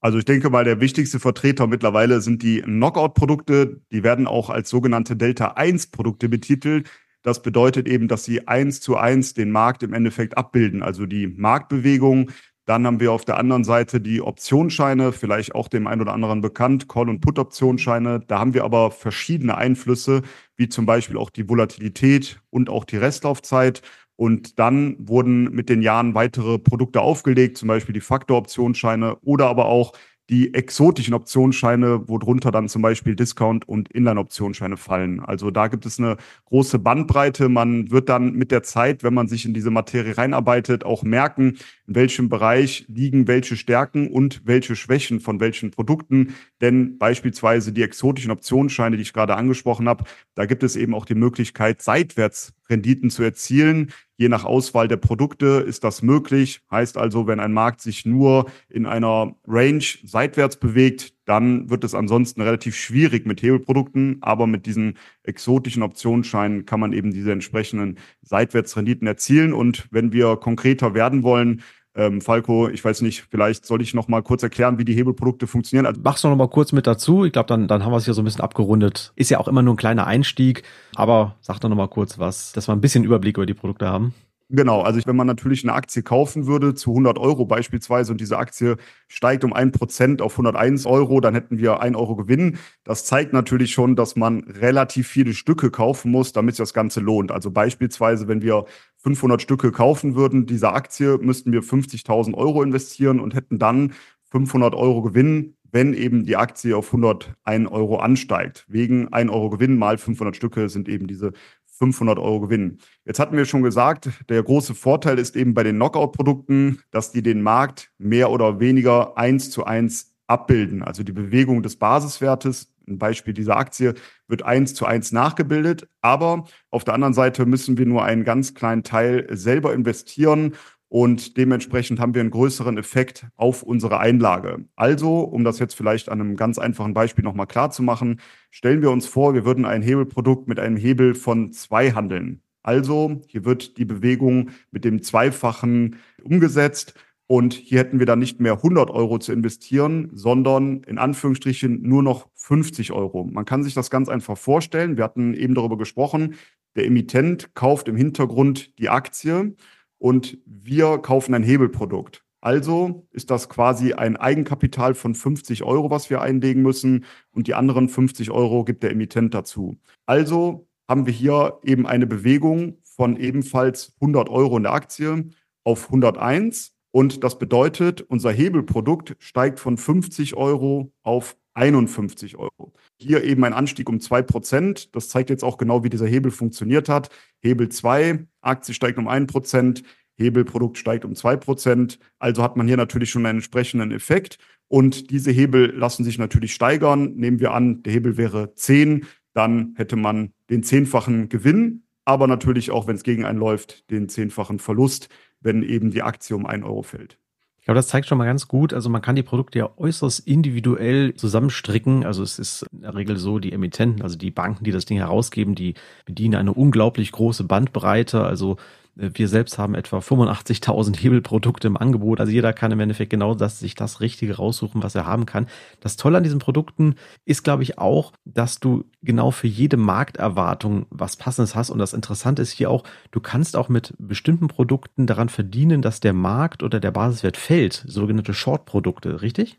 Also 0.00 0.18
ich 0.18 0.24
denke 0.24 0.50
mal, 0.50 0.64
der 0.64 0.80
wichtigste 0.80 1.18
Vertreter 1.18 1.66
mittlerweile 1.66 2.20
sind 2.20 2.42
die 2.42 2.60
Knockout-Produkte. 2.62 3.80
Die 3.90 4.02
werden 4.02 4.26
auch 4.26 4.50
als 4.50 4.70
sogenannte 4.70 5.16
Delta-1-Produkte 5.16 6.28
betitelt. 6.28 6.88
Das 7.22 7.42
bedeutet 7.42 7.88
eben, 7.88 8.06
dass 8.06 8.24
sie 8.24 8.46
eins 8.46 8.80
zu 8.80 8.96
eins 8.96 9.34
den 9.34 9.50
Markt 9.50 9.82
im 9.82 9.94
Endeffekt 9.94 10.38
abbilden, 10.38 10.82
also 10.82 11.06
die 11.06 11.26
Marktbewegung. 11.26 12.30
Dann 12.66 12.84
haben 12.84 12.98
wir 12.98 13.12
auf 13.12 13.24
der 13.24 13.38
anderen 13.38 13.62
Seite 13.62 14.00
die 14.00 14.20
Optionsscheine, 14.20 15.12
vielleicht 15.12 15.54
auch 15.54 15.68
dem 15.68 15.86
einen 15.86 16.00
oder 16.00 16.12
anderen 16.12 16.40
bekannt, 16.40 16.88
Call- 16.88 17.08
und 17.08 17.20
Put-Optionsscheine. 17.20 18.20
Da 18.26 18.40
haben 18.40 18.54
wir 18.54 18.64
aber 18.64 18.90
verschiedene 18.90 19.56
Einflüsse, 19.56 20.22
wie 20.56 20.68
zum 20.68 20.84
Beispiel 20.84 21.16
auch 21.16 21.30
die 21.30 21.48
Volatilität 21.48 22.40
und 22.50 22.68
auch 22.68 22.84
die 22.84 22.96
Restlaufzeit. 22.96 23.82
Und 24.16 24.58
dann 24.58 24.96
wurden 24.98 25.44
mit 25.54 25.68
den 25.68 25.80
Jahren 25.80 26.14
weitere 26.14 26.58
Produkte 26.58 27.00
aufgelegt, 27.02 27.56
zum 27.56 27.68
Beispiel 27.68 27.92
die 27.92 28.00
Faktor-Optionsscheine 28.00 29.16
oder 29.22 29.46
aber 29.46 29.66
auch 29.66 29.92
die 30.28 30.54
exotischen 30.54 31.14
Optionsscheine, 31.14 32.08
worunter 32.08 32.50
dann 32.50 32.68
zum 32.68 32.82
Beispiel 32.82 33.14
Discount- 33.14 33.68
und 33.68 33.90
Inline-Optionsscheine 33.92 34.76
fallen. 34.76 35.20
Also 35.20 35.50
da 35.50 35.68
gibt 35.68 35.86
es 35.86 36.00
eine 36.00 36.16
große 36.46 36.80
Bandbreite. 36.80 37.48
Man 37.48 37.90
wird 37.90 38.08
dann 38.08 38.32
mit 38.32 38.50
der 38.50 38.64
Zeit, 38.64 39.04
wenn 39.04 39.14
man 39.14 39.28
sich 39.28 39.44
in 39.44 39.54
diese 39.54 39.70
Materie 39.70 40.18
reinarbeitet, 40.18 40.84
auch 40.84 41.04
merken, 41.04 41.58
in 41.86 41.94
welchem 41.94 42.28
Bereich 42.28 42.86
liegen 42.88 43.28
welche 43.28 43.56
Stärken 43.56 44.08
und 44.08 44.42
welche 44.44 44.74
Schwächen 44.74 45.20
von 45.20 45.38
welchen 45.38 45.70
Produkten. 45.70 46.34
Denn 46.60 46.98
beispielsweise 46.98 47.72
die 47.72 47.82
exotischen 47.82 48.32
Optionsscheine, 48.32 48.96
die 48.96 49.02
ich 49.02 49.12
gerade 49.12 49.36
angesprochen 49.36 49.88
habe, 49.88 50.04
da 50.34 50.46
gibt 50.46 50.64
es 50.64 50.74
eben 50.74 50.94
auch 50.94 51.04
die 51.04 51.14
Möglichkeit, 51.14 51.82
seitwärts 51.82 52.52
Renditen 52.68 53.10
zu 53.10 53.22
erzielen. 53.22 53.92
Je 54.18 54.28
nach 54.28 54.44
Auswahl 54.44 54.88
der 54.88 54.96
Produkte 54.96 55.64
ist 55.66 55.84
das 55.84 56.02
möglich. 56.02 56.62
Heißt 56.70 56.96
also, 56.96 57.26
wenn 57.26 57.38
ein 57.38 57.52
Markt 57.52 57.82
sich 57.82 58.06
nur 58.06 58.46
in 58.68 58.86
einer 58.86 59.36
Range 59.46 59.84
seitwärts 60.04 60.56
bewegt, 60.56 61.12
dann 61.26 61.68
wird 61.68 61.84
es 61.84 61.94
ansonsten 61.94 62.40
relativ 62.40 62.76
schwierig 62.76 63.26
mit 63.26 63.42
Hebelprodukten. 63.42 64.18
Aber 64.22 64.46
mit 64.46 64.64
diesen 64.64 64.96
exotischen 65.22 65.82
Optionsscheinen 65.82 66.64
kann 66.64 66.80
man 66.80 66.94
eben 66.94 67.12
diese 67.12 67.32
entsprechenden 67.32 67.98
Seitwärtsrenditen 68.22 69.06
erzielen. 69.06 69.52
Und 69.52 69.86
wenn 69.90 70.12
wir 70.12 70.36
konkreter 70.36 70.94
werden 70.94 71.22
wollen, 71.22 71.62
ähm, 71.96 72.20
Falco, 72.20 72.68
ich 72.68 72.84
weiß 72.84 73.00
nicht, 73.00 73.24
vielleicht 73.30 73.64
soll 73.64 73.80
ich 73.80 73.94
noch 73.94 74.06
mal 74.06 74.22
kurz 74.22 74.42
erklären, 74.42 74.78
wie 74.78 74.84
die 74.84 74.94
Hebelprodukte 74.94 75.46
funktionieren. 75.46 75.86
Also, 75.86 76.00
Mach's 76.04 76.22
noch 76.22 76.36
mal 76.36 76.48
kurz 76.48 76.72
mit 76.72 76.86
dazu. 76.86 77.24
Ich 77.24 77.32
glaube, 77.32 77.48
dann, 77.48 77.68
dann 77.68 77.84
haben 77.84 77.92
wir 77.92 77.96
es 77.96 78.04
hier 78.04 78.14
so 78.14 78.22
ein 78.22 78.24
bisschen 78.26 78.42
abgerundet. 78.42 79.12
Ist 79.16 79.30
ja 79.30 79.38
auch 79.38 79.48
immer 79.48 79.62
nur 79.62 79.74
ein 79.74 79.78
kleiner 79.78 80.06
Einstieg, 80.06 80.62
aber 80.94 81.36
sag 81.40 81.58
doch 81.60 81.68
noch 81.70 81.76
mal 81.76 81.88
kurz 81.88 82.18
was, 82.18 82.52
dass 82.52 82.68
wir 82.68 82.74
ein 82.74 82.80
bisschen 82.80 83.02
Überblick 83.02 83.38
über 83.38 83.46
die 83.46 83.54
Produkte 83.54 83.88
haben. 83.88 84.14
Genau, 84.48 84.82
also 84.82 85.00
wenn 85.06 85.16
man 85.16 85.26
natürlich 85.26 85.64
eine 85.64 85.72
Aktie 85.72 86.04
kaufen 86.04 86.46
würde 86.46 86.74
zu 86.74 86.90
100 86.90 87.18
Euro 87.18 87.46
beispielsweise 87.46 88.12
und 88.12 88.20
diese 88.20 88.38
Aktie 88.38 88.76
steigt 89.08 89.42
um 89.42 89.52
ein 89.52 89.72
Prozent 89.72 90.22
auf 90.22 90.34
101 90.34 90.86
Euro, 90.86 91.20
dann 91.20 91.34
hätten 91.34 91.58
wir 91.58 91.80
ein 91.80 91.96
Euro 91.96 92.14
Gewinn. 92.14 92.58
Das 92.84 93.04
zeigt 93.04 93.32
natürlich 93.32 93.72
schon, 93.72 93.96
dass 93.96 94.14
man 94.14 94.44
relativ 94.44 95.08
viele 95.08 95.34
Stücke 95.34 95.72
kaufen 95.72 96.12
muss, 96.12 96.32
damit 96.32 96.54
sich 96.54 96.62
das 96.62 96.74
Ganze 96.74 97.00
lohnt. 97.00 97.32
Also 97.32 97.50
beispielsweise, 97.50 98.28
wenn 98.28 98.40
wir 98.40 98.66
500 98.98 99.42
Stücke 99.42 99.72
kaufen 99.72 100.14
würden 100.14 100.46
dieser 100.46 100.74
Aktie, 100.74 101.18
müssten 101.18 101.50
wir 101.50 101.64
50.000 101.64 102.34
Euro 102.34 102.62
investieren 102.62 103.18
und 103.18 103.34
hätten 103.34 103.58
dann 103.58 103.94
500 104.30 104.76
Euro 104.76 105.02
Gewinn, 105.02 105.56
wenn 105.72 105.92
eben 105.92 106.24
die 106.24 106.36
Aktie 106.36 106.76
auf 106.76 106.86
101 106.86 107.68
Euro 107.68 107.96
ansteigt. 107.98 108.64
Wegen 108.68 109.12
1 109.12 109.28
Euro 109.28 109.50
Gewinn 109.50 109.76
mal 109.76 109.98
500 109.98 110.36
Stücke 110.36 110.68
sind 110.68 110.88
eben 110.88 111.08
diese 111.08 111.32
500 111.78 112.18
Euro 112.18 112.40
Gewinn. 112.40 112.78
Jetzt 113.04 113.18
hatten 113.18 113.36
wir 113.36 113.44
schon 113.44 113.62
gesagt, 113.62 114.10
der 114.28 114.42
große 114.42 114.74
Vorteil 114.74 115.18
ist 115.18 115.36
eben 115.36 115.54
bei 115.54 115.62
den 115.62 115.76
Knockout-Produkten, 115.76 116.80
dass 116.90 117.12
die 117.12 117.22
den 117.22 117.42
Markt 117.42 117.90
mehr 117.98 118.30
oder 118.30 118.60
weniger 118.60 119.16
eins 119.18 119.50
zu 119.50 119.64
eins 119.64 120.14
abbilden. 120.26 120.82
Also 120.82 121.02
die 121.02 121.12
Bewegung 121.12 121.62
des 121.62 121.76
Basiswertes, 121.76 122.72
ein 122.88 122.98
Beispiel 122.98 123.34
dieser 123.34 123.56
Aktie, 123.56 123.94
wird 124.28 124.42
eins 124.42 124.74
zu 124.74 124.86
eins 124.86 125.12
nachgebildet. 125.12 125.88
Aber 126.00 126.44
auf 126.70 126.84
der 126.84 126.94
anderen 126.94 127.14
Seite 127.14 127.46
müssen 127.46 127.78
wir 127.78 127.86
nur 127.86 128.04
einen 128.04 128.24
ganz 128.24 128.54
kleinen 128.54 128.82
Teil 128.82 129.26
selber 129.30 129.74
investieren 129.74 130.54
und 130.88 131.36
dementsprechend 131.36 131.98
haben 131.98 132.14
wir 132.14 132.20
einen 132.20 132.30
größeren 132.30 132.78
Effekt 132.78 133.26
auf 133.36 133.62
unsere 133.62 133.98
Einlage. 133.98 134.64
Also, 134.76 135.20
um 135.20 135.42
das 135.42 135.58
jetzt 135.58 135.74
vielleicht 135.74 136.08
an 136.08 136.20
einem 136.20 136.36
ganz 136.36 136.58
einfachen 136.58 136.94
Beispiel 136.94 137.24
nochmal 137.24 137.46
klar 137.46 137.70
zu 137.70 137.82
machen, 137.82 138.20
stellen 138.50 138.82
wir 138.82 138.90
uns 138.90 139.06
vor, 139.06 139.34
wir 139.34 139.44
würden 139.44 139.64
ein 139.64 139.82
Hebelprodukt 139.82 140.46
mit 140.46 140.60
einem 140.60 140.76
Hebel 140.76 141.14
von 141.14 141.52
zwei 141.52 141.90
handeln. 141.92 142.40
Also, 142.62 143.20
hier 143.26 143.44
wird 143.44 143.78
die 143.78 143.84
Bewegung 143.84 144.50
mit 144.70 144.84
dem 144.84 145.02
Zweifachen 145.02 145.96
umgesetzt 146.22 146.94
und 147.28 147.54
hier 147.54 147.80
hätten 147.80 147.98
wir 147.98 148.06
dann 148.06 148.20
nicht 148.20 148.38
mehr 148.38 148.54
100 148.54 148.90
Euro 148.90 149.18
zu 149.18 149.32
investieren, 149.32 150.10
sondern 150.12 150.84
in 150.84 150.98
Anführungsstrichen 150.98 151.82
nur 151.82 152.04
noch 152.04 152.28
50 152.34 152.92
Euro. 152.92 153.24
Man 153.24 153.44
kann 153.44 153.64
sich 153.64 153.74
das 153.74 153.90
ganz 153.90 154.08
einfach 154.08 154.38
vorstellen. 154.38 154.96
Wir 154.96 155.02
hatten 155.02 155.34
eben 155.34 155.54
darüber 155.54 155.76
gesprochen. 155.76 156.36
Der 156.76 156.86
Emittent 156.86 157.54
kauft 157.54 157.88
im 157.88 157.96
Hintergrund 157.96 158.78
die 158.78 158.88
Aktie 158.88 159.56
und 159.98 160.38
wir 160.44 160.98
kaufen 160.98 161.34
ein 161.34 161.42
Hebelprodukt. 161.42 162.24
Also 162.40 163.08
ist 163.10 163.30
das 163.30 163.48
quasi 163.48 163.92
ein 163.92 164.16
Eigenkapital 164.16 164.94
von 164.94 165.14
50 165.14 165.64
Euro, 165.64 165.90
was 165.90 166.10
wir 166.10 166.20
einlegen 166.20 166.62
müssen 166.62 167.04
und 167.32 167.48
die 167.48 167.54
anderen 167.54 167.88
50 167.88 168.30
Euro 168.30 168.64
gibt 168.64 168.82
der 168.82 168.92
Emittent 168.92 169.34
dazu. 169.34 169.78
Also 170.04 170.68
haben 170.88 171.06
wir 171.06 171.12
hier 171.12 171.58
eben 171.64 171.86
eine 171.86 172.06
Bewegung 172.06 172.78
von 172.82 173.16
ebenfalls 173.16 173.94
100 174.00 174.28
Euro 174.28 174.56
in 174.56 174.62
der 174.62 174.72
Aktie 174.72 175.30
auf 175.64 175.86
101 175.86 176.76
und 176.92 177.24
das 177.24 177.38
bedeutet, 177.38 178.00
unser 178.00 178.30
Hebelprodukt 178.32 179.16
steigt 179.18 179.60
von 179.60 179.76
50 179.76 180.36
Euro 180.36 180.92
auf 181.02 181.36
51 181.56 182.36
Euro. 182.36 182.72
Hier 182.98 183.24
eben 183.24 183.44
ein 183.44 183.52
Anstieg 183.52 183.88
um 183.88 183.98
2%. 183.98 184.88
Das 184.92 185.08
zeigt 185.08 185.30
jetzt 185.30 185.44
auch 185.44 185.58
genau, 185.58 185.84
wie 185.84 185.90
dieser 185.90 186.06
Hebel 186.06 186.30
funktioniert 186.30 186.88
hat. 186.88 187.10
Hebel 187.40 187.68
2, 187.68 188.26
Aktie 188.40 188.74
steigt 188.74 188.98
um 188.98 189.08
1%, 189.08 189.82
Hebelprodukt 190.16 190.78
steigt 190.78 191.04
um 191.04 191.12
2%. 191.12 191.98
Also 192.18 192.42
hat 192.42 192.56
man 192.56 192.66
hier 192.66 192.76
natürlich 192.76 193.10
schon 193.10 193.26
einen 193.26 193.38
entsprechenden 193.38 193.90
Effekt. 193.90 194.38
Und 194.68 195.10
diese 195.10 195.30
Hebel 195.30 195.74
lassen 195.74 196.04
sich 196.04 196.18
natürlich 196.18 196.52
steigern. 196.52 197.14
Nehmen 197.14 197.40
wir 197.40 197.52
an, 197.52 197.82
der 197.82 197.92
Hebel 197.92 198.16
wäre 198.16 198.54
10, 198.54 199.06
dann 199.32 199.74
hätte 199.76 199.96
man 199.96 200.32
den 200.48 200.62
zehnfachen 200.62 201.28
Gewinn, 201.28 201.84
aber 202.06 202.26
natürlich 202.26 202.70
auch, 202.70 202.86
wenn 202.86 202.96
es 202.96 203.02
gegen 203.02 203.24
einen 203.24 203.38
läuft, 203.38 203.90
den 203.90 204.08
zehnfachen 204.08 204.58
Verlust, 204.58 205.08
wenn 205.40 205.62
eben 205.62 205.90
die 205.90 206.02
Aktie 206.02 206.34
um 206.34 206.46
1 206.46 206.64
Euro 206.64 206.82
fällt. 206.82 207.18
Ich 207.66 207.68
glaube, 207.68 207.78
das 207.78 207.88
zeigt 207.88 208.06
schon 208.06 208.18
mal 208.18 208.26
ganz 208.26 208.46
gut. 208.46 208.72
Also 208.72 208.88
man 208.88 209.02
kann 209.02 209.16
die 209.16 209.24
Produkte 209.24 209.58
ja 209.58 209.68
äußerst 209.76 210.20
individuell 210.20 211.14
zusammenstricken. 211.14 212.06
Also 212.06 212.22
es 212.22 212.38
ist 212.38 212.64
in 212.70 212.82
der 212.82 212.94
Regel 212.94 213.16
so, 213.16 213.40
die 213.40 213.50
Emittenten, 213.50 214.02
also 214.02 214.16
die 214.16 214.30
Banken, 214.30 214.62
die 214.62 214.70
das 214.70 214.84
Ding 214.84 214.98
herausgeben, 214.98 215.56
die 215.56 215.74
bedienen 216.04 216.36
eine 216.36 216.52
unglaublich 216.54 217.10
große 217.10 217.42
Bandbreite. 217.42 218.22
Also 218.22 218.56
wir 218.96 219.28
selbst 219.28 219.58
haben 219.58 219.74
etwa 219.74 219.98
85.000 219.98 220.96
Hebelprodukte 220.96 221.68
im 221.68 221.76
Angebot. 221.76 222.18
Also 222.18 222.32
jeder 222.32 222.54
kann 222.54 222.72
im 222.72 222.80
Endeffekt 222.80 223.10
genau 223.10 223.34
das, 223.34 223.58
sich 223.58 223.74
das 223.74 224.00
Richtige 224.00 224.36
raussuchen, 224.36 224.82
was 224.82 224.94
er 224.94 225.04
haben 225.04 225.26
kann. 225.26 225.46
Das 225.80 225.96
Tolle 225.96 226.16
an 226.16 226.24
diesen 226.24 226.38
Produkten 226.38 226.94
ist, 227.26 227.44
glaube 227.44 227.62
ich, 227.62 227.78
auch, 227.78 228.12
dass 228.24 228.58
du 228.58 228.84
genau 229.02 229.30
für 229.30 229.48
jede 229.48 229.76
Markterwartung 229.76 230.86
was 230.88 231.16
Passendes 231.16 231.54
hast. 231.54 231.68
Und 231.68 231.78
das 231.78 231.92
Interessante 231.92 232.40
ist 232.40 232.52
hier 232.52 232.70
auch, 232.70 232.84
du 233.10 233.20
kannst 233.20 233.54
auch 233.54 233.68
mit 233.68 233.92
bestimmten 233.98 234.48
Produkten 234.48 235.06
daran 235.06 235.28
verdienen, 235.28 235.82
dass 235.82 236.00
der 236.00 236.14
Markt 236.14 236.62
oder 236.62 236.80
der 236.80 236.90
Basiswert 236.90 237.36
fällt. 237.36 237.84
Sogenannte 237.86 238.32
Short-Produkte, 238.32 239.20
richtig? 239.20 239.58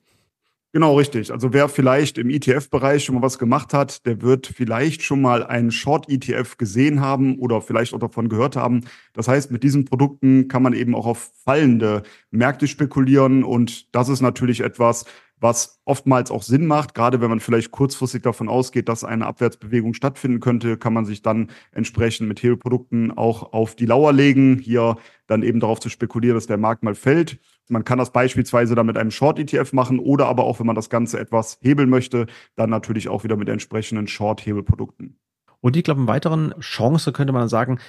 Genau, 0.74 0.96
richtig. 0.98 1.32
Also 1.32 1.54
wer 1.54 1.70
vielleicht 1.70 2.18
im 2.18 2.30
ETF-Bereich 2.30 3.04
schon 3.06 3.16
mal 3.16 3.22
was 3.22 3.40
gemacht 3.40 3.74
hat, 3.74 4.06
der 4.06 4.22
wird 4.22 4.48
vielleicht 4.48 5.02
schon 5.02 5.22
mal 5.22 5.44
einen 5.46 5.72
Short-ETF 5.72 6.58
gesehen 6.58 7.00
haben 7.00 7.40
oder 7.40 7.62
vielleicht 7.62 7.94
auch 7.94 8.00
davon 8.00 8.28
gehört 8.30 8.56
haben. 8.58 8.82
Das 9.14 9.28
heißt, 9.28 9.50
mit 9.50 9.64
diesen 9.64 9.86
Produkten 9.86 10.50
kann 10.50 10.62
man 10.62 10.74
eben 10.74 10.94
auch 10.94 11.06
auf 11.08 11.32
fallende 11.46 12.04
Märkte 12.32 12.68
spekulieren 12.68 13.44
und 13.44 13.96
das 13.96 14.10
ist 14.10 14.22
natürlich 14.22 14.60
etwas, 14.60 15.06
was 15.40 15.80
oftmals 15.86 16.32
auch 16.32 16.44
Sinn 16.44 16.66
macht. 16.66 16.96
Gerade 16.96 17.22
wenn 17.22 17.30
man 17.30 17.40
vielleicht 17.40 17.72
kurzfristig 17.72 18.24
davon 18.24 18.50
ausgeht, 18.50 18.90
dass 18.90 19.04
eine 19.04 19.26
Abwärtsbewegung 19.26 19.94
stattfinden 19.94 20.40
könnte, 20.40 20.78
kann 20.78 20.94
man 20.94 21.06
sich 21.06 21.22
dann 21.22 21.52
entsprechend 21.72 22.28
mit 22.28 22.42
Hebelprodukten 22.42 23.16
auch 23.16 23.54
auf 23.54 23.76
die 23.76 23.86
Lauer 23.86 24.14
legen, 24.14 24.60
hier 24.60 24.98
dann 25.28 25.44
eben 25.44 25.60
darauf 25.60 25.80
zu 25.80 25.90
spekulieren, 25.90 26.36
dass 26.36 26.48
der 26.48 26.58
Markt 26.58 26.84
mal 26.84 26.96
fällt. 26.96 27.40
Man 27.70 27.84
kann 27.84 28.00
das 28.00 28.12
beispielsweise 28.12 28.76
dann 28.76 28.86
mit 28.86 28.98
einem 28.98 29.12
Short-ETF 29.12 29.74
machen 29.74 30.00
oder 30.00 30.28
aber 30.28 30.46
auch, 30.46 30.60
wenn 30.60 30.68
man 30.68 30.76
das 30.76 30.90
Ganze 30.90 31.20
etwas 31.20 31.60
hebeln 31.62 31.90
möchte, 31.90 32.28
dann 32.56 32.70
natürlich 32.70 33.10
auch 33.10 33.24
wieder 33.24 33.36
mit 33.36 33.50
entsprechenden 33.50 34.08
Short-Hebelprodukten. 34.08 35.20
Und 35.60 35.76
ich 35.76 35.84
glaube, 35.84 36.02
eine 36.02 36.08
weiteren 36.08 36.54
Chance 36.60 37.12
könnte 37.12 37.34
man 37.34 37.50
sagen, 37.50 37.80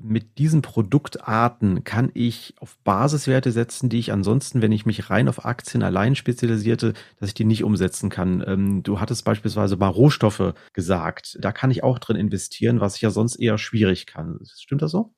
mit 0.00 0.38
diesen 0.38 0.62
Produktarten 0.62 1.84
kann 1.84 2.10
ich 2.14 2.54
auf 2.60 2.76
Basiswerte 2.84 3.50
setzen, 3.50 3.88
die 3.88 3.98
ich 3.98 4.12
ansonsten, 4.12 4.62
wenn 4.62 4.72
ich 4.72 4.86
mich 4.86 5.10
rein 5.10 5.28
auf 5.28 5.44
Aktien 5.44 5.82
allein 5.82 6.14
spezialisierte, 6.14 6.92
dass 7.18 7.30
ich 7.30 7.34
die 7.34 7.44
nicht 7.44 7.64
umsetzen 7.64 8.10
kann. 8.10 8.44
Ähm, 8.46 8.82
du 8.82 9.00
hattest 9.00 9.24
beispielsweise 9.24 9.76
mal 9.76 9.88
Rohstoffe 9.88 10.54
gesagt. 10.72 11.38
Da 11.40 11.52
kann 11.52 11.70
ich 11.70 11.82
auch 11.82 11.98
drin 11.98 12.16
investieren, 12.16 12.80
was 12.80 12.96
ich 12.96 13.02
ja 13.02 13.10
sonst 13.10 13.36
eher 13.36 13.58
schwierig 13.58 14.06
kann. 14.06 14.38
Stimmt 14.58 14.82
das 14.82 14.90
so? 14.90 15.14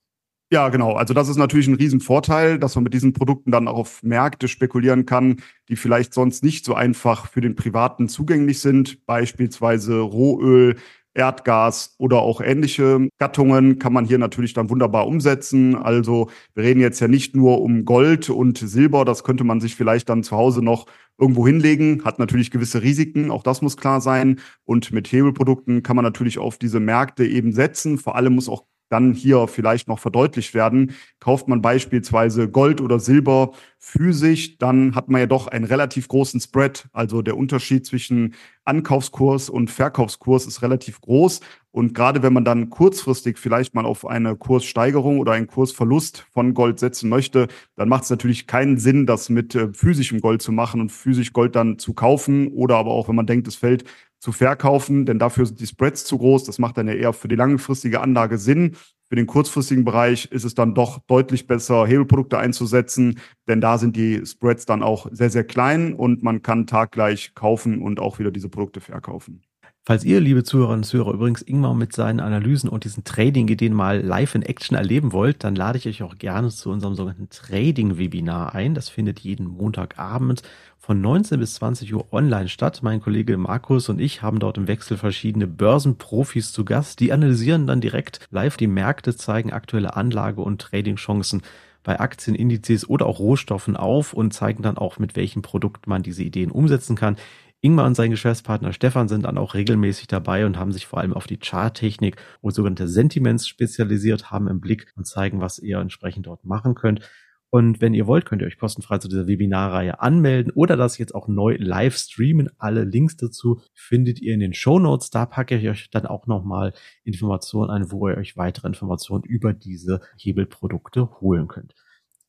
Ja, 0.51 0.71
genau. 0.71 0.95
Also 0.95 1.13
das 1.13 1.29
ist 1.29 1.37
natürlich 1.37 1.67
ein 1.67 1.75
Riesenvorteil, 1.75 2.59
dass 2.59 2.75
man 2.75 2.85
mit 2.85 2.95
diesen 2.95 3.13
Produkten 3.13 3.51
dann 3.51 3.69
auch 3.69 3.77
auf 3.77 4.03
Märkte 4.03 4.49
spekulieren 4.49 5.05
kann, 5.05 5.43
die 5.69 5.77
vielleicht 5.77 6.15
sonst 6.15 6.43
nicht 6.43 6.65
so 6.65 6.75
einfach 6.75 7.29
für 7.29 7.43
den 7.43 7.55
Privaten 7.55 8.09
zugänglich 8.09 8.61
sind. 8.61 9.05
Beispielsweise 9.05 9.99
Rohöl, 9.99 10.77
Erdgas 11.19 11.95
oder 11.99 12.21
auch 12.21 12.41
ähnliche 12.41 13.09
Gattungen 13.19 13.79
kann 13.79 13.93
man 13.93 14.05
hier 14.05 14.19
natürlich 14.19 14.55
dann 14.55 14.71
wunderbar 14.71 15.07
umsetzen. 15.07 15.75
Also 15.75 16.31
wir 16.55 16.65
reden 16.65 16.81
jetzt 16.81 17.01
ja 17.01 17.09
nicht 17.09 17.35
nur 17.35 17.61
um 17.61 17.85
Gold 17.85 18.31
und 18.31 18.59
Silber, 18.59 19.05
das 19.05 19.25
könnte 19.25 19.45
man 19.45 19.61
sich 19.61 19.75
vielleicht 19.75 20.09
dann 20.09 20.23
zu 20.23 20.37
Hause 20.37 20.63
noch 20.63 20.87
irgendwo 21.19 21.47
hinlegen, 21.47 22.05
hat 22.05 22.19
natürlich 22.21 22.51
gewisse 22.51 22.83
Risiken, 22.83 23.31
auch 23.31 23.43
das 23.43 23.61
muss 23.61 23.77
klar 23.77 24.01
sein. 24.01 24.39
Und 24.65 24.93
mit 24.93 25.11
Hebelprodukten 25.11 25.83
kann 25.83 25.97
man 25.97 26.05
natürlich 26.05 26.39
auf 26.39 26.59
diese 26.59 26.79
Märkte 26.79 27.27
eben 27.27 27.53
setzen. 27.53 27.99
Vor 27.99 28.15
allem 28.15 28.37
muss 28.37 28.49
auch 28.49 28.65
dann 28.89 29.13
hier 29.13 29.49
vielleicht 29.49 29.89
noch 29.89 29.99
verdeutlicht 29.99 30.55
werden. 30.55 30.93
Kauft 31.21 31.49
man 31.49 31.63
beispielsweise 31.63 32.49
Gold 32.49 32.81
oder 32.81 32.99
Silber 33.01 33.53
physisch, 33.79 34.59
dann 34.59 34.95
hat 34.95 35.09
man 35.09 35.21
ja 35.21 35.27
doch 35.27 35.47
einen 35.47 35.65
relativ 35.65 36.09
großen 36.09 36.41
Spread. 36.41 36.89
Also 36.93 37.23
der 37.23 37.37
Unterschied 37.37 37.87
zwischen 37.87 38.35
Ankaufskurs 38.65 39.49
und 39.49 39.71
Verkaufskurs 39.71 40.47
ist 40.47 40.63
relativ 40.63 41.01
groß. 41.01 41.41
Und 41.71 41.95
gerade 41.95 42.23
wenn 42.23 42.33
man 42.33 42.45
dann 42.45 42.71
kurzfristig 42.71 43.39
vielleicht 43.39 43.75
mal 43.75 43.87
auf 43.87 44.07
eine 44.07 44.37
Kurssteigerung 44.37 45.21
oder 45.21 45.33
einen 45.33 45.47
Kursverlust 45.47 46.27
von 46.33 46.55
Gold 46.55 46.81
setzen 46.81 47.09
möchte, 47.09 47.47
dann 47.77 47.89
macht 47.89 48.05
es 48.05 48.11
natürlich 48.11 48.47
keinen 48.47 48.79
Sinn, 48.79 49.07
das 49.07 49.29
mit 49.29 49.55
äh, 49.55 49.69
physischem 49.73 50.21
Gold 50.21 50.43
zu 50.43 50.51
machen 50.51 50.81
und 50.81 50.91
physisch 50.91 51.33
Gold 51.33 51.55
dann 51.55 51.79
zu 51.79 51.95
kaufen. 51.95 52.49
Oder 52.49 52.77
aber 52.77 52.91
auch, 52.91 53.09
wenn 53.09 53.15
man 53.15 53.27
denkt, 53.27 53.47
es 53.49 53.55
fällt 53.55 53.85
zu 54.19 54.33
verkaufen, 54.33 55.07
denn 55.07 55.19
dafür 55.19 55.47
sind 55.47 55.61
die 55.61 55.67
Spreads 55.67 56.05
zu 56.05 56.19
groß. 56.19 56.45
Das 56.45 56.59
macht 56.59 56.77
dann 56.77 56.89
ja 56.89 56.95
eher 56.95 57.13
für 57.13 57.29
die 57.29 57.37
langfristige 57.37 58.01
Anlage 58.01 58.39
Sinn. 58.39 58.77
Für 59.09 59.17
den 59.17 59.27
kurzfristigen 59.27 59.85
Bereich 59.85 60.27
ist 60.27 60.45
es 60.45 60.55
dann 60.55 60.75
doch 60.75 60.99
deutlich 61.07 61.47
besser, 61.47 61.87
Hebelprodukte 61.87 62.37
einzusetzen, 62.37 63.19
denn 63.47 63.61
da 63.63 63.79
sind 63.79 63.97
die 63.97 64.27
Spreads 64.27 64.67
dann 64.67 64.83
auch 64.83 65.07
sehr, 65.11 65.31
sehr 65.31 65.45
klein 65.45 65.95
und 65.95 66.23
man 66.23 66.43
kann 66.43 66.67
taggleich 66.67 67.35
kaufen 67.35 67.81
und 67.81 68.01
auch 68.01 68.19
wieder 68.19 68.31
diese 68.31 68.51
Produkte 68.51 68.81
verkaufen. 68.81 69.43
Falls 69.89 70.05
ihr, 70.05 70.21
liebe 70.21 70.45
Zuhörerinnen 70.45 70.81
und 70.81 70.85
Zuhörer, 70.85 71.15
übrigens 71.15 71.41
Ingmar 71.41 71.75
mit 71.75 71.95
seinen 71.95 72.21
Analysen 72.21 72.69
und 72.69 72.85
diesen 72.85 73.05
Trading-Ideen 73.05 73.73
mal 73.73 74.03
live 74.03 74.35
in 74.35 74.43
Action 74.43 74.77
erleben 74.77 75.13
wollt, 75.13 75.43
dann 75.43 75.55
lade 75.55 75.79
ich 75.79 75.89
euch 75.89 76.03
auch 76.03 76.19
gerne 76.19 76.51
zu 76.51 76.69
unserem 76.69 76.95
sogenannten 76.95 77.31
Trading-Webinar 77.31 78.55
ein. 78.55 78.75
Das 78.75 78.91
findet 78.91 79.21
jeden 79.21 79.47
Montagabend 79.47 80.43
von 80.89 81.03
19 81.03 81.39
bis 81.39 81.53
20 81.57 81.93
Uhr 81.93 82.15
online 82.15 82.49
statt. 82.49 82.81
Mein 82.83 83.03
Kollege 83.03 83.37
Markus 83.37 83.91
und 83.91 84.01
ich 84.01 84.23
haben 84.23 84.39
dort 84.39 84.57
im 84.57 84.69
Wechsel 84.69 84.97
verschiedene 84.97 85.47
Börsenprofis 85.47 86.51
zu 86.51 86.65
Gast. 86.65 87.01
Die 87.01 87.13
analysieren 87.13 87.67
dann 87.67 87.83
direkt 87.83 88.21
live 88.31 88.57
die 88.57 88.69
Märkte, 88.69 89.15
zeigen 89.15 89.53
aktuelle 89.53 89.97
Anlage- 89.97 90.41
und 90.41 90.63
Trading-Chancen 90.63 91.43
bei 91.83 92.01
Aktien, 92.01 92.35
Indizes 92.35 92.89
oder 92.89 93.05
auch 93.05 93.19
Rohstoffen 93.19 93.77
auf 93.77 94.15
und 94.15 94.33
zeigen 94.33 94.63
dann 94.63 94.79
auch, 94.79 94.99
mit 94.99 95.15
welchem 95.15 95.43
Produkt 95.43 95.87
man 95.87 96.03
diese 96.03 96.23
Ideen 96.23 96.51
umsetzen 96.51 96.97
kann. 96.97 97.17
Ingmar 97.61 97.85
und 97.85 97.95
sein 97.95 98.11
Geschäftspartner 98.11 98.73
Stefan 98.73 99.09
sind 99.09 99.27
dann 99.27 99.37
auch 99.37 99.53
regelmäßig 99.53 100.07
dabei 100.07 100.47
und 100.47 100.59
haben 100.59 100.73
sich 100.73 100.87
vor 100.87 101.01
allem 101.01 101.13
auf 101.13 101.27
die 101.27 101.39
Charttechnik 101.39 102.17
und 102.41 102.55
sogenannte 102.55 102.89
Sentiments 102.89 103.47
spezialisiert, 103.47 104.31
haben 104.31 104.49
im 104.49 104.63
Blick 104.63 104.91
und 104.97 105.07
zeigen, 105.07 105.43
was 105.43 105.59
ihr 105.59 105.81
entsprechend 105.81 106.29
dort 106.29 106.47
machen 106.47 106.75
könnt. 106.75 107.03
Und 107.51 107.81
wenn 107.81 107.95
ihr 107.95 108.07
wollt, 108.07 108.27
könnt 108.27 108.43
ihr 108.43 108.47
euch 108.47 108.59
kostenfrei 108.59 108.99
zu 108.99 109.09
dieser 109.09 109.27
Webinarreihe 109.27 110.01
anmelden 110.01 110.53
oder 110.55 110.77
das 110.77 110.99
jetzt 110.99 111.15
auch 111.15 111.29
neu 111.29 111.57
live 111.59 111.97
streamen. 111.97 112.51
Alle 112.59 112.85
Links 112.85 113.17
dazu 113.17 113.61
findet 113.73 114.21
ihr 114.21 114.35
in 114.35 114.41
den 114.41 114.53
Show 114.53 114.79
Notes. 114.79 115.09
Da 115.11 115.25
packe 115.25 115.57
ich 115.57 115.69
euch 115.69 115.91
dann 115.91 116.05
auch 116.05 116.27
nochmal 116.27 116.75
Informationen 117.05 117.71
ein, 117.71 117.91
wo 117.91 118.09
ihr 118.09 118.19
euch 118.19 118.37
weitere 118.37 118.69
Informationen 118.69 119.25
über 119.25 119.55
diese 119.55 120.01
Hebelprodukte 120.19 121.21
holen 121.21 121.49
könnt. 121.49 121.75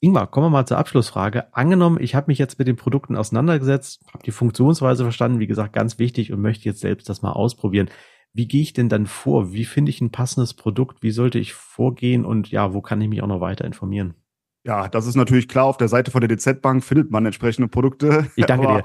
Ingmar, 0.02 0.28
kommen 0.28 0.46
wir 0.46 0.52
mal 0.52 0.66
zur 0.66 0.78
Abschlussfrage. 0.78 1.54
Angenommen, 1.54 1.98
ich 2.00 2.16
habe 2.16 2.28
mich 2.28 2.38
jetzt 2.38 2.58
mit 2.58 2.70
den 2.70 2.78
Produkten 2.78 3.18
auseinandergesetzt, 3.18 4.02
habe 4.14 4.24
die 4.24 4.32
Funktionsweise 4.32 5.04
verstanden, 5.04 5.40
wie 5.40 5.48
gesagt, 5.48 5.74
ganz 5.74 6.00
wichtig 6.00 6.32
und 6.32 6.40
möchte 6.40 6.64
jetzt 6.64 6.80
selbst 6.80 7.10
das 7.10 7.22
mal 7.22 7.34
ausprobieren. 7.34 7.90
Wie 8.32 8.48
gehe 8.48 8.62
ich 8.62 8.72
denn 8.72 8.88
dann 8.88 9.08
vor? 9.08 9.52
Wie 9.52 9.66
finde 9.66 9.90
ich 9.90 10.00
ein 10.00 10.12
passendes 10.12 10.54
Produkt? 10.54 11.04
Wie 11.04 11.12
sollte 11.12 11.40
ich 11.40 11.52
vorgehen? 11.52 12.24
Und 12.24 12.50
ja, 12.52 12.74
wo 12.74 12.82
kann 12.82 13.02
ich 13.02 13.10
mich 13.10 13.22
auch 13.22 13.28
noch 13.28 13.42
weiter 13.42 13.66
informieren? 13.66 14.14
Ja, 14.66 14.90
das 14.90 15.08
ist 15.08 15.16
natürlich 15.16 15.48
klar. 15.48 15.66
Auf 15.66 15.78
der 15.78 15.88
Seite 15.88 16.12
von 16.12 16.20
der 16.20 16.36
DZ 16.36 16.62
Bank 16.62 16.84
findet 16.84 17.12
man 17.12 17.26
entsprechende 17.26 17.70
Produkte. 17.70 18.28
Ich 18.36 18.46
danke 18.46 18.68
aber, 18.68 18.84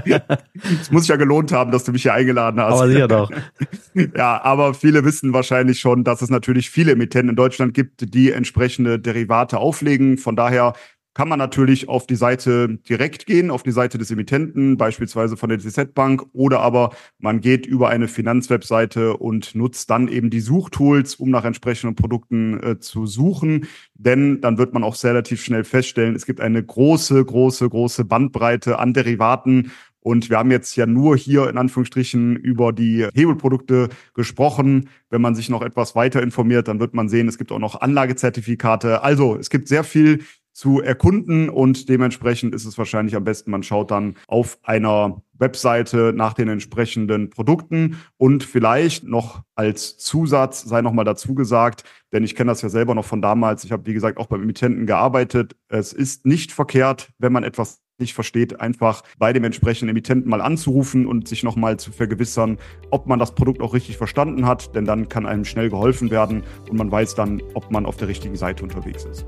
dir. 0.00 0.22
Es 0.80 0.90
muss 0.90 1.02
sich 1.02 1.08
ja 1.08 1.16
gelohnt 1.16 1.52
haben, 1.52 1.70
dass 1.70 1.84
du 1.84 1.92
mich 1.92 2.02
hier 2.02 2.14
eingeladen 2.14 2.60
hast. 2.60 2.74
Aber 2.74 2.88
sicher 2.88 3.06
doch. 3.06 3.30
ja, 3.94 4.42
aber 4.42 4.74
viele 4.74 5.04
wissen 5.04 5.32
wahrscheinlich 5.32 5.78
schon, 5.78 6.02
dass 6.02 6.20
es 6.20 6.30
natürlich 6.30 6.68
viele 6.68 6.92
Emittenten 6.92 7.30
in 7.30 7.36
Deutschland 7.36 7.74
gibt, 7.74 8.12
die 8.12 8.32
entsprechende 8.32 8.98
Derivate 8.98 9.58
auflegen. 9.58 10.18
Von 10.18 10.34
daher 10.34 10.72
kann 11.16 11.30
man 11.30 11.38
natürlich 11.38 11.88
auf 11.88 12.06
die 12.06 12.14
Seite 12.14 12.76
direkt 12.86 13.24
gehen, 13.24 13.50
auf 13.50 13.62
die 13.62 13.70
Seite 13.70 13.96
des 13.96 14.10
Emittenten, 14.10 14.76
beispielsweise 14.76 15.38
von 15.38 15.48
der 15.48 15.56
DZ 15.56 15.94
Bank, 15.94 16.26
oder 16.34 16.60
aber 16.60 16.90
man 17.18 17.40
geht 17.40 17.64
über 17.64 17.88
eine 17.88 18.06
Finanzwebseite 18.06 19.16
und 19.16 19.54
nutzt 19.54 19.88
dann 19.88 20.08
eben 20.08 20.28
die 20.28 20.40
Suchtools, 20.40 21.14
um 21.14 21.30
nach 21.30 21.46
entsprechenden 21.46 21.96
Produkten 21.96 22.62
äh, 22.62 22.80
zu 22.80 23.06
suchen. 23.06 23.66
Denn 23.94 24.42
dann 24.42 24.58
wird 24.58 24.74
man 24.74 24.84
auch 24.84 25.02
relativ 25.04 25.42
schnell 25.42 25.64
feststellen, 25.64 26.14
es 26.14 26.26
gibt 26.26 26.42
eine 26.42 26.62
große, 26.62 27.24
große, 27.24 27.66
große 27.66 28.04
Bandbreite 28.04 28.78
an 28.78 28.92
Derivaten 28.92 29.72
und 30.00 30.28
wir 30.28 30.36
haben 30.36 30.50
jetzt 30.50 30.76
ja 30.76 30.84
nur 30.84 31.16
hier 31.16 31.48
in 31.48 31.56
Anführungsstrichen 31.56 32.36
über 32.36 32.74
die 32.74 33.08
Hebelprodukte 33.14 33.88
gesprochen. 34.12 34.90
Wenn 35.08 35.22
man 35.22 35.34
sich 35.34 35.48
noch 35.48 35.62
etwas 35.62 35.96
weiter 35.96 36.22
informiert, 36.22 36.68
dann 36.68 36.78
wird 36.78 36.92
man 36.92 37.08
sehen, 37.08 37.26
es 37.26 37.38
gibt 37.38 37.50
auch 37.52 37.58
noch 37.58 37.80
Anlagezertifikate. 37.80 39.02
Also 39.02 39.36
es 39.36 39.48
gibt 39.48 39.66
sehr 39.66 39.82
viel 39.82 40.22
zu 40.56 40.80
erkunden 40.80 41.50
und 41.50 41.90
dementsprechend 41.90 42.54
ist 42.54 42.64
es 42.64 42.78
wahrscheinlich 42.78 43.14
am 43.14 43.24
besten, 43.24 43.50
man 43.50 43.62
schaut 43.62 43.90
dann 43.90 44.14
auf 44.26 44.58
einer 44.62 45.20
Webseite 45.34 46.14
nach 46.16 46.32
den 46.32 46.48
entsprechenden 46.48 47.28
Produkten 47.28 47.98
und 48.16 48.42
vielleicht 48.42 49.04
noch 49.04 49.42
als 49.54 49.98
Zusatz 49.98 50.62
sei 50.62 50.80
noch 50.80 50.94
mal 50.94 51.04
dazu 51.04 51.34
gesagt, 51.34 51.84
denn 52.10 52.24
ich 52.24 52.34
kenne 52.34 52.52
das 52.52 52.62
ja 52.62 52.70
selber 52.70 52.94
noch 52.94 53.04
von 53.04 53.20
damals, 53.20 53.64
ich 53.64 53.72
habe 53.72 53.84
wie 53.84 53.92
gesagt 53.92 54.16
auch 54.16 54.28
beim 54.28 54.42
Emittenten 54.44 54.86
gearbeitet, 54.86 55.56
es 55.68 55.92
ist 55.92 56.24
nicht 56.24 56.52
verkehrt, 56.52 57.10
wenn 57.18 57.34
man 57.34 57.44
etwas 57.44 57.82
nicht 57.98 58.14
versteht, 58.14 58.58
einfach 58.58 59.02
bei 59.18 59.34
dem 59.34 59.44
entsprechenden 59.44 59.90
Emittenten 59.90 60.30
mal 60.30 60.40
anzurufen 60.40 61.06
und 61.06 61.28
sich 61.28 61.42
nochmal 61.42 61.78
zu 61.78 61.92
vergewissern, 61.92 62.56
ob 62.90 63.06
man 63.06 63.18
das 63.18 63.34
Produkt 63.34 63.60
auch 63.60 63.74
richtig 63.74 63.98
verstanden 63.98 64.46
hat, 64.46 64.74
denn 64.74 64.86
dann 64.86 65.10
kann 65.10 65.26
einem 65.26 65.44
schnell 65.44 65.68
geholfen 65.68 66.10
werden 66.10 66.44
und 66.70 66.78
man 66.78 66.90
weiß 66.90 67.14
dann, 67.14 67.42
ob 67.52 67.70
man 67.70 67.84
auf 67.84 67.98
der 67.98 68.08
richtigen 68.08 68.36
Seite 68.36 68.62
unterwegs 68.62 69.04
ist. 69.04 69.26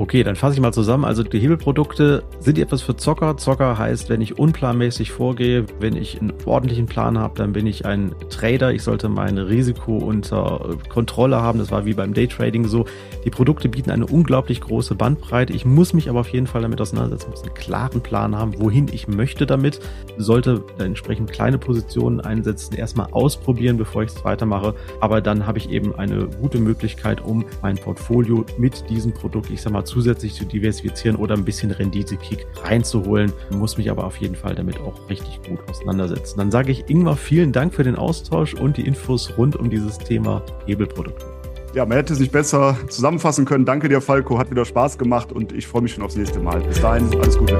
Okay, 0.00 0.22
dann 0.22 0.36
fasse 0.36 0.54
ich 0.54 0.60
mal 0.60 0.72
zusammen. 0.72 1.04
Also 1.04 1.24
die 1.24 1.40
Hebelprodukte 1.40 2.22
sind 2.38 2.56
etwas 2.56 2.82
für 2.82 2.96
Zocker. 2.96 3.36
Zocker 3.36 3.78
heißt, 3.78 4.08
wenn 4.08 4.20
ich 4.20 4.38
unplanmäßig 4.38 5.10
vorgehe, 5.10 5.66
wenn 5.80 5.96
ich 5.96 6.20
einen 6.20 6.32
ordentlichen 6.44 6.86
Plan 6.86 7.18
habe, 7.18 7.34
dann 7.36 7.52
bin 7.52 7.66
ich 7.66 7.84
ein 7.84 8.14
Trader. 8.30 8.72
Ich 8.72 8.84
sollte 8.84 9.08
mein 9.08 9.38
Risiko 9.38 9.98
unter 9.98 10.76
Kontrolle 10.88 11.42
haben. 11.42 11.58
Das 11.58 11.72
war 11.72 11.84
wie 11.84 11.94
beim 11.94 12.14
Daytrading 12.14 12.68
so. 12.68 12.84
Die 13.24 13.30
Produkte 13.30 13.68
bieten 13.68 13.90
eine 13.90 14.06
unglaublich 14.06 14.60
große 14.60 14.94
Bandbreite. 14.94 15.52
Ich 15.52 15.64
muss 15.64 15.92
mich 15.92 16.08
aber 16.08 16.20
auf 16.20 16.28
jeden 16.28 16.46
Fall 16.46 16.62
damit 16.62 16.80
auseinandersetzen, 16.80 17.30
muss 17.30 17.42
einen 17.42 17.54
klaren 17.54 18.00
Plan 18.00 18.36
haben, 18.36 18.54
wohin 18.60 18.86
ich 18.92 19.08
möchte 19.08 19.46
damit. 19.46 19.80
Sollte 20.16 20.62
entsprechend 20.78 21.32
kleine 21.32 21.58
Positionen 21.58 22.20
einsetzen, 22.20 22.76
erstmal 22.76 23.08
ausprobieren, 23.10 23.76
bevor 23.76 24.04
ich 24.04 24.10
es 24.10 24.24
weitermache. 24.24 24.76
Aber 25.00 25.20
dann 25.20 25.44
habe 25.44 25.58
ich 25.58 25.70
eben 25.70 25.92
eine 25.96 26.28
gute 26.40 26.60
Möglichkeit, 26.60 27.20
um 27.20 27.44
mein 27.62 27.74
Portfolio 27.74 28.46
mit 28.58 28.88
diesem 28.88 29.12
Produkt, 29.12 29.50
ich 29.50 29.60
sag 29.60 29.72
mal, 29.72 29.87
zusätzlich 29.88 30.34
zu 30.34 30.44
diversifizieren 30.44 31.16
oder 31.16 31.34
ein 31.34 31.44
bisschen 31.44 31.70
Rendite-Kick 31.70 32.46
reinzuholen. 32.62 33.32
Muss 33.50 33.78
mich 33.78 33.90
aber 33.90 34.04
auf 34.04 34.18
jeden 34.18 34.36
Fall 34.36 34.54
damit 34.54 34.78
auch 34.78 35.08
richtig 35.08 35.40
gut 35.48 35.58
auseinandersetzen. 35.68 36.38
Dann 36.38 36.50
sage 36.50 36.70
ich 36.70 36.88
Ingmar 36.88 37.16
vielen 37.16 37.52
Dank 37.52 37.74
für 37.74 37.82
den 37.82 37.96
Austausch 37.96 38.54
und 38.54 38.76
die 38.76 38.86
Infos 38.86 39.32
rund 39.36 39.56
um 39.56 39.70
dieses 39.70 39.98
Thema 39.98 40.42
Hebelprodukte. 40.66 41.26
Ja, 41.74 41.84
man 41.84 41.96
hätte 41.98 42.14
sich 42.14 42.30
besser 42.30 42.76
zusammenfassen 42.88 43.44
können. 43.44 43.64
Danke 43.64 43.88
dir, 43.88 44.00
Falco. 44.00 44.38
Hat 44.38 44.50
wieder 44.50 44.64
Spaß 44.64 44.98
gemacht 44.98 45.32
und 45.32 45.52
ich 45.52 45.66
freue 45.66 45.82
mich 45.82 45.92
schon 45.92 46.04
aufs 46.04 46.16
nächste 46.16 46.40
Mal. 46.40 46.60
Bis 46.60 46.80
dahin, 46.80 47.08
alles 47.20 47.36
Gute. 47.36 47.58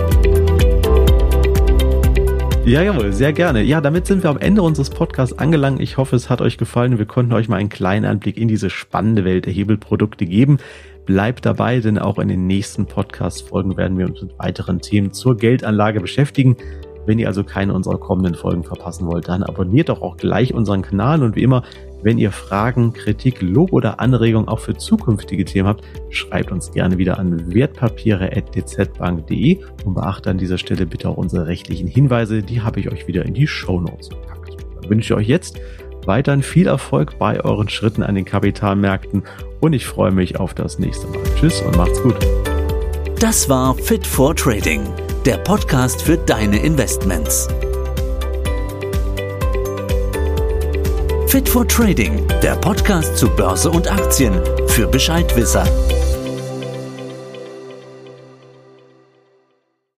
Ja, 2.68 2.82
jawohl, 2.82 3.14
sehr 3.14 3.32
gerne. 3.32 3.62
Ja, 3.62 3.80
damit 3.80 4.06
sind 4.06 4.22
wir 4.22 4.28
am 4.28 4.36
Ende 4.36 4.60
unseres 4.60 4.90
Podcasts 4.90 5.38
angelangt. 5.38 5.80
Ich 5.80 5.96
hoffe, 5.96 6.16
es 6.16 6.28
hat 6.28 6.42
euch 6.42 6.58
gefallen. 6.58 6.98
Wir 6.98 7.06
konnten 7.06 7.32
euch 7.32 7.48
mal 7.48 7.56
einen 7.56 7.70
kleinen 7.70 8.04
Einblick 8.04 8.36
in 8.36 8.46
diese 8.46 8.68
spannende 8.68 9.24
Welt 9.24 9.46
der 9.46 9.54
Hebelprodukte 9.54 10.26
geben. 10.26 10.58
Bleibt 11.08 11.44
dabei, 11.46 11.80
denn 11.80 11.98
auch 11.98 12.18
in 12.18 12.28
den 12.28 12.46
nächsten 12.46 12.84
Podcast-Folgen 12.84 13.78
werden 13.78 13.96
wir 13.96 14.04
uns 14.04 14.20
mit 14.20 14.38
weiteren 14.38 14.80
Themen 14.80 15.14
zur 15.14 15.38
Geldanlage 15.38 16.00
beschäftigen. 16.00 16.58
Wenn 17.06 17.18
ihr 17.18 17.28
also 17.28 17.44
keine 17.44 17.72
unserer 17.72 17.96
kommenden 17.96 18.34
Folgen 18.34 18.62
verpassen 18.62 19.06
wollt, 19.06 19.26
dann 19.26 19.42
abonniert 19.42 19.88
doch 19.88 20.02
auch 20.02 20.18
gleich 20.18 20.52
unseren 20.52 20.82
Kanal 20.82 21.22
und 21.22 21.34
wie 21.34 21.44
immer, 21.44 21.62
wenn 22.02 22.18
ihr 22.18 22.30
Fragen, 22.30 22.92
Kritik, 22.92 23.40
Lob 23.40 23.72
oder 23.72 24.00
Anregungen 24.00 24.48
auch 24.48 24.58
für 24.58 24.76
zukünftige 24.76 25.46
Themen 25.46 25.66
habt, 25.66 25.82
schreibt 26.10 26.52
uns 26.52 26.72
gerne 26.72 26.98
wieder 26.98 27.18
an 27.18 27.54
wertpapiere.dzbank.de 27.54 29.60
und 29.86 29.94
beachtet 29.94 30.26
an 30.26 30.36
dieser 30.36 30.58
Stelle 30.58 30.84
bitte 30.84 31.08
auch 31.08 31.16
unsere 31.16 31.46
rechtlichen 31.46 31.88
Hinweise, 31.88 32.42
die 32.42 32.60
habe 32.60 32.80
ich 32.80 32.92
euch 32.92 33.08
wieder 33.08 33.24
in 33.24 33.32
die 33.32 33.46
Show 33.46 33.80
Notes 33.80 34.10
gepackt. 34.10 34.58
Dann 34.82 34.90
wünsche 34.90 35.14
ich 35.14 35.18
euch 35.18 35.28
jetzt 35.28 35.58
weiterhin 36.08 36.42
viel 36.42 36.66
Erfolg 36.66 37.18
bei 37.20 37.40
euren 37.44 37.68
Schritten 37.68 38.02
an 38.02 38.16
den 38.16 38.24
Kapitalmärkten 38.24 39.22
und 39.60 39.72
ich 39.72 39.86
freue 39.86 40.10
mich 40.10 40.40
auf 40.40 40.54
das 40.54 40.80
nächste 40.80 41.06
Mal. 41.06 41.20
Tschüss 41.38 41.60
und 41.62 41.76
macht's 41.76 42.02
gut. 42.02 42.16
Das 43.20 43.48
war 43.48 43.74
Fit 43.76 44.06
for 44.06 44.34
Trading, 44.34 44.80
der 45.24 45.36
Podcast 45.38 46.02
für 46.02 46.16
deine 46.16 46.58
Investments. 46.58 47.46
Fit 51.28 51.48
for 51.48 51.68
Trading, 51.68 52.26
der 52.42 52.56
Podcast 52.56 53.16
zu 53.16 53.28
Börse 53.28 53.70
und 53.70 53.92
Aktien 53.92 54.40
für 54.66 54.86
Bescheidwisser. 54.86 55.64